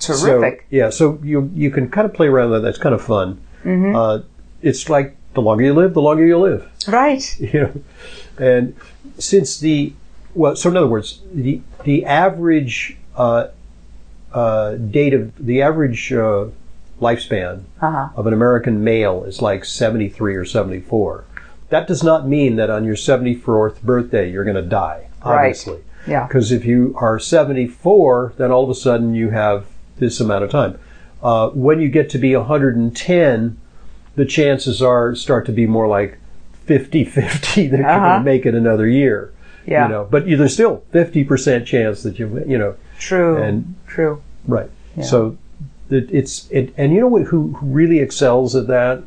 Terrific. 0.00 0.60
So, 0.60 0.66
yeah, 0.70 0.90
so 0.90 1.18
you 1.24 1.50
you 1.54 1.70
can 1.70 1.90
kind 1.90 2.04
of 2.04 2.14
play 2.14 2.28
around 2.28 2.50
with 2.50 2.62
that. 2.62 2.68
That's 2.68 2.78
kind 2.78 2.94
of 2.94 3.02
fun. 3.02 3.40
Mm-hmm. 3.64 3.96
Uh, 3.96 4.20
it's 4.62 4.88
like 4.88 5.16
the 5.34 5.42
longer 5.42 5.64
you 5.64 5.74
live, 5.74 5.94
the 5.94 6.02
longer 6.02 6.24
you 6.24 6.38
live. 6.38 6.70
right. 6.86 7.36
You 7.40 7.60
know, 7.60 7.82
and 8.38 8.76
since 9.18 9.58
the 9.58 9.92
well, 10.34 10.54
so 10.54 10.70
in 10.70 10.76
other 10.76 10.86
words, 10.86 11.20
the 11.32 11.60
the 11.82 12.04
average 12.04 12.96
uh, 13.16 13.48
uh, 14.32 14.74
date 14.76 15.14
of 15.14 15.34
the 15.44 15.62
average 15.62 16.12
uh, 16.12 16.46
lifespan 17.00 17.62
Uh-huh. 17.80 18.08
of 18.16 18.26
an 18.26 18.32
American 18.32 18.82
male 18.82 19.24
is 19.24 19.40
like 19.42 19.64
73 19.64 20.34
or 20.36 20.44
74. 20.44 21.24
That 21.70 21.86
does 21.86 22.02
not 22.02 22.26
mean 22.26 22.56
that 22.56 22.70
on 22.70 22.84
your 22.84 22.96
74th 22.96 23.82
birthday 23.82 24.30
you're 24.30 24.44
going 24.44 24.56
to 24.56 24.62
die, 24.62 25.08
Right. 25.24 25.36
obviously. 25.38 25.78
Yeah. 26.06 26.26
Because 26.26 26.50
if 26.52 26.64
you 26.64 26.94
are 26.98 27.18
74, 27.18 28.32
then 28.38 28.50
all 28.50 28.64
of 28.64 28.70
a 28.70 28.74
sudden 28.74 29.14
you 29.14 29.30
have 29.30 29.66
this 29.98 30.20
amount 30.20 30.44
of 30.44 30.50
time. 30.50 30.78
Uh, 31.22 31.48
when 31.50 31.80
you 31.80 31.88
get 31.88 32.08
to 32.10 32.18
be 32.18 32.34
110, 32.34 33.58
the 34.14 34.24
chances 34.24 34.80
are 34.80 35.14
start 35.14 35.44
to 35.46 35.52
be 35.52 35.66
more 35.66 35.86
like 35.86 36.18
50-50 36.66 37.14
that 37.70 37.78
you're 37.78 37.86
Uh-huh. 37.88 37.98
going 38.08 38.18
to 38.20 38.24
make 38.24 38.46
it 38.46 38.54
another 38.54 38.86
year. 38.88 39.32
Yeah. 39.66 39.84
You 39.86 39.92
know, 39.92 40.08
but 40.10 40.24
there's 40.26 40.54
still 40.54 40.82
50% 40.94 41.66
chance 41.66 42.02
that 42.02 42.18
you, 42.18 42.42
you 42.46 42.56
know, 42.56 42.74
True. 42.98 43.36
and 43.42 43.74
True. 43.86 44.22
Right. 44.46 44.70
Yeah. 44.96 45.04
So 45.04 45.36
it, 45.90 46.08
it's 46.10 46.48
it, 46.50 46.72
and 46.76 46.92
you 46.92 47.00
know 47.00 47.06
what, 47.08 47.22
who, 47.24 47.52
who 47.54 47.66
really 47.66 47.98
excels 48.00 48.54
at 48.56 48.66
that 48.68 48.98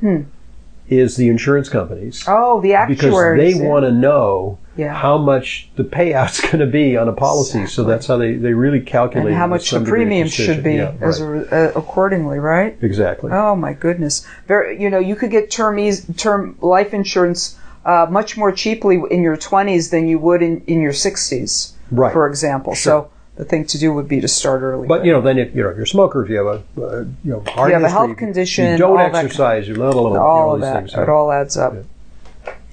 is 0.88 1.16
Hmm. 1.16 1.22
the 1.22 1.30
insurance 1.30 1.70
companies 1.70 2.24
Oh, 2.28 2.60
the 2.62 2.74
actuaries. 2.74 3.00
because 3.02 3.38
they 3.38 3.64
yeah. 3.64 3.70
want 3.70 3.86
to 3.86 3.92
know 3.92 4.58
Yeah. 4.76 4.94
how 4.94 5.18
much 5.18 5.70
the 5.76 5.84
payout's 5.84 6.42
going 6.52 6.60
to 6.60 6.66
be 6.66 6.98
on 6.98 7.08
a 7.08 7.14
policy. 7.14 7.66
So 7.68 7.84
that's 7.84 8.08
how 8.08 8.18
they, 8.18 8.34
they 8.34 8.54
really 8.54 8.82
calculate 8.82 9.28
and 9.30 9.36
how 9.36 9.48
much 9.48 9.64
the 9.70 9.76
some 9.78 9.84
degree 9.84 10.02
of 10.02 10.08
premium 10.08 10.28
should 10.28 10.64
be 10.64 10.76
Yeah, 10.76 10.94
as 11.02 11.22
right. 11.22 11.48
a, 11.52 11.70
uh, 11.70 11.80
accordingly, 11.80 12.40
right? 12.40 12.78
exactly. 12.82 13.32
Oh 13.32 13.56
my 13.56 13.74
goodness! 13.74 14.26
Very, 14.48 14.82
you 14.82 14.90
know, 14.90 15.00
you 15.00 15.16
could 15.16 15.32
get 15.32 15.50
term 15.52 15.78
term 16.18 16.58
life 16.62 16.94
insurance 16.94 17.58
uh, 17.86 18.06
much 18.10 18.38
more 18.38 18.52
cheaply 18.52 19.02
in 19.10 19.22
your 19.24 19.38
twenties 19.38 19.90
than 19.92 20.08
you 20.08 20.20
would 20.20 20.42
in, 20.42 20.62
in 20.68 20.82
your 20.82 20.94
sixties, 20.94 21.74
right. 21.92 22.12
for 22.14 22.28
example. 22.28 22.76
So 22.76 23.10
the 23.36 23.46
thing 23.46 23.66
to 23.66 23.78
do 23.78 23.94
would 23.94 24.08
be 24.08 24.22
to 24.22 24.28
start 24.28 24.62
early. 24.62 24.88
But 24.88 25.06
you 25.06 25.12
know, 25.12 25.22
then 25.22 25.38
if 25.38 25.56
you 25.56 25.64
know 25.64 25.70
if 25.70 25.76
you're 25.76 25.86
a 25.86 25.88
smoker, 25.88 26.24
if 26.24 26.30
you 26.30 26.38
have 26.38 26.64
a 26.78 26.82
uh, 26.84 27.00
you 27.24 27.32
know 27.32 27.44
heart 27.48 27.70
You 27.70 27.76
have 27.76 27.84
a 27.84 27.90
health 27.90 28.18
condition, 28.18 28.72
you 28.72 28.78
don't 28.78 28.92
all 28.92 29.12
that 29.12 29.16
exercise, 29.16 29.68
you 29.68 29.76
blah, 29.76 29.92
blah, 29.92 30.02
blah, 30.02 30.10
you 30.10 30.16
know, 30.16 30.24
all 30.24 30.56
of 30.56 30.62
that, 30.62 30.94
it 30.94 31.10
all 31.10 31.32
adds 31.32 31.58
up. 31.58 31.74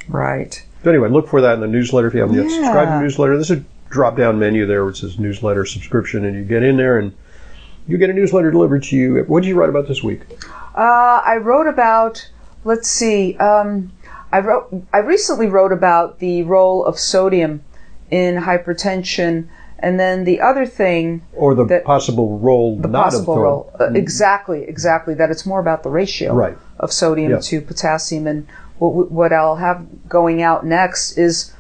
Right. 0.09 0.65
So 0.83 0.91
anyway, 0.91 1.09
look 1.09 1.29
for 1.29 1.41
that 1.41 1.55
in 1.55 1.61
the 1.61 1.67
newsletter 1.67 2.09
if 2.09 2.15
you 2.15 2.21
haven't 2.21 2.37
yet 2.37 2.47
Yeah. 2.47 2.57
subscribed 2.57 2.91
to 2.91 2.95
the 2.97 3.03
newsletter. 3.03 3.35
There's 3.35 3.51
a 3.51 3.63
drop 3.91 4.17
down 4.17 4.39
menu 4.39 4.67
there 4.67 4.85
which 4.85 5.01
says 5.01 5.19
newsletter 5.19 5.65
subscription, 5.65 6.25
and 6.25 6.37
you 6.37 6.45
get 6.45 6.63
in 6.63 6.77
there 6.77 6.99
and 6.99 7.13
you 7.87 7.97
get 7.99 8.11
a 8.11 8.13
newsletter 8.13 8.51
delivered 8.51 8.83
to 8.85 8.97
you. 8.97 9.25
What 9.27 9.43
did 9.43 9.49
you 9.49 9.59
write 9.59 9.71
about 9.71 9.89
this 9.89 10.03
week? 10.03 10.21
Uh, 10.75 11.23
I 11.25 11.37
wrote 11.39 11.67
about. 11.67 12.29
Let's 12.65 12.89
see. 12.89 13.37
Um, 13.37 13.93
I 14.33 14.41
wrote. 14.41 14.85
I 14.93 14.99
recently 14.99 15.47
wrote 15.47 15.73
about 15.73 16.19
the 16.19 16.43
role 16.43 16.85
of 16.85 16.99
sodium 16.99 17.63
in 18.11 18.37
hypertension, 18.37 19.49
and 19.81 19.99
then 20.01 20.25
the 20.25 20.41
other 20.41 20.67
thing 20.67 21.23
Or 21.35 21.55
the 21.55 21.65
That- 21.65 21.85
possible 21.85 22.39
role 22.39 22.77
the 22.77 22.89
not 22.89 23.05
possible 23.05 23.39
role. 23.39 23.73
Uh, 23.79 23.93
exactly, 23.93 24.65
exactly. 24.65 25.15
That 25.15 25.31
it's 25.31 25.47
more 25.47 25.61
about 25.61 25.83
the 25.83 25.91
ratio 25.91 26.35
Right. 26.35 26.57
of 26.81 26.93
sodium 26.93 27.31
Yeah. 27.33 27.39
to 27.41 27.61
potassium. 27.61 28.27
And 28.27 28.47
what, 28.79 29.11
what 29.13 29.33
I'll 29.33 29.57
have 29.57 29.87
going 30.09 30.43
out 30.43 30.65
next 30.67 31.17
is 31.19 31.53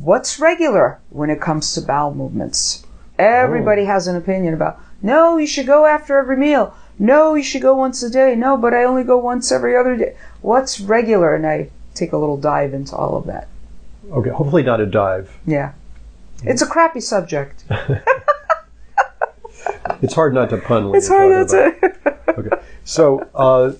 what's 0.00 0.38
regular 0.40 0.98
when 1.10 1.30
it 1.30 1.40
comes 1.40 1.74
to 1.74 1.80
bowel 1.80 2.14
movements. 2.14 2.84
Everybody 3.18 3.84
has 3.84 4.06
an 4.06 4.16
opinion 4.16 4.54
about, 4.54 4.78
no, 5.02 5.36
you 5.38 5.46
should 5.46 5.66
go 5.66 5.86
after 5.86 6.18
every 6.18 6.36
meal. 6.36 6.72
No, 6.98 7.34
you 7.34 7.42
should 7.42 7.62
go 7.62 7.74
once 7.76 8.02
a 8.02 8.10
day. 8.10 8.34
No, 8.36 8.56
but 8.56 8.74
I 8.74 8.84
only 8.84 9.04
go 9.04 9.18
once 9.18 9.50
every 9.52 9.76
other 9.76 9.96
day. 9.96 10.14
What's 10.40 10.80
regular? 10.80 11.34
And 11.34 11.46
I 11.46 11.68
take 11.94 12.12
a 12.12 12.16
little 12.16 12.36
dive 12.36 12.74
into 12.74 12.94
all 12.96 13.16
of 13.16 13.26
that. 13.26 13.48
Okay, 14.12 14.30
hopefully 14.30 14.62
not 14.62 14.80
a 14.80 14.86
dive. 14.86 15.36
Yeah. 15.46 15.72
It's 16.44 16.62
a 16.62 16.66
crappy 16.66 17.00
subject. 17.00 17.64
It's 20.00 20.14
hard 20.14 20.32
not 20.32 20.50
to 20.50 20.58
pun 20.58 20.86
when 20.90 20.96
It's 20.98 21.08
hard 21.08 21.48
talking 21.48 21.80
not 21.82 21.96
about- 21.98 22.26
to. 22.26 22.40
Okay, 22.40 22.62
so 22.84 23.28
uh, 23.34 23.72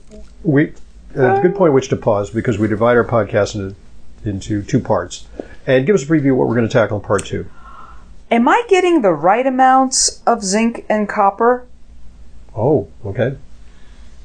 we 0.43 0.71
uh, 1.17 1.31
it's 1.31 1.39
a 1.39 1.43
good 1.43 1.55
point 1.55 1.73
which 1.75 1.89
to 1.91 1.97
pause 1.97 2.29
because 2.31 2.59
we 2.59 2.67
divide 2.67 2.97
our 2.97 3.05
podcast 3.05 3.55
into 3.55 3.77
into 4.25 4.63
two 4.63 4.81
parts, 4.81 5.29
and 5.67 5.87
give 5.87 5.95
us 5.95 6.03
a 6.03 6.07
preview 6.07 6.33
of 6.33 6.39
what 6.39 6.49
we're 6.49 6.57
going 6.57 6.67
to 6.67 6.73
tackle 6.73 6.97
in 6.99 7.05
part 7.05 7.25
two. 7.25 7.49
Am 8.33 8.49
I 8.49 8.65
getting 8.69 9.03
the 9.03 9.13
right 9.13 9.47
amounts 9.47 10.21
of 10.27 10.43
zinc 10.43 10.85
and 10.89 11.09
copper? 11.09 11.65
Oh, 12.57 12.89
okay. 13.07 13.37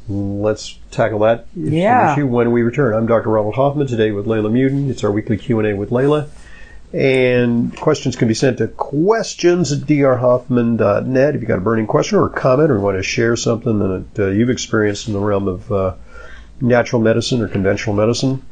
let's 0.09 0.79
tackle 0.89 1.19
that 1.19 1.45
Yeah. 1.55 2.13
issue 2.13 2.25
when 2.25 2.51
we 2.51 2.63
return. 2.63 2.95
I'm 2.95 3.05
Dr. 3.05 3.29
Ronald 3.29 3.53
Hoffman 3.55 3.85
today 3.85 4.09
with 4.11 4.25
Leyla 4.25 4.51
Muedin. 4.51 4.89
It's 4.89 5.03
our 5.03 5.11
weekly 5.11 5.37
Q&A 5.37 5.73
with 5.73 5.91
Leyla. 5.91 6.27
And 6.93 7.75
questions 7.75 8.15
can 8.15 8.27
be 8.27 8.35
sent 8.35 8.59
to 8.59 8.67
questions 8.67 9.71
at 9.71 9.79
drhoffman.net 9.79 11.35
if 11.35 11.41
you've 11.41 11.47
got 11.47 11.57
a 11.57 11.61
burning 11.61 11.87
question 11.87 12.19
or 12.19 12.27
a 12.27 12.29
comment 12.29 12.69
or 12.69 12.79
want 12.79 12.97
to 12.97 13.03
share 13.03 13.35
something 13.35 13.79
that 13.79 14.19
uh, 14.19 14.27
you've 14.29 14.51
experienced 14.51 15.07
in 15.07 15.13
the 15.13 15.19
realm 15.19 15.47
of 15.47 15.71
uh, 15.71 15.95
natural 16.61 17.01
medicine 17.01 17.41
or 17.41 17.47
conventional 17.47 17.95
medicine. 17.95 18.43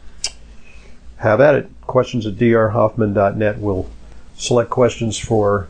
Have 1.18 1.40
at 1.40 1.54
it. 1.54 1.70
Questions 1.82 2.26
at 2.26 2.34
drhoffman.net. 2.36 3.60
We'll 3.60 3.88
select 4.36 4.72
questions 4.72 5.20
for 5.20 5.68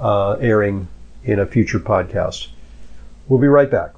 uh, 0.00 0.32
airing 0.40 0.88
in 1.24 1.38
a 1.40 1.46
future 1.46 1.78
podcast. 1.78 2.48
We'll 3.28 3.40
be 3.40 3.48
right 3.48 3.70
back. 3.70 3.90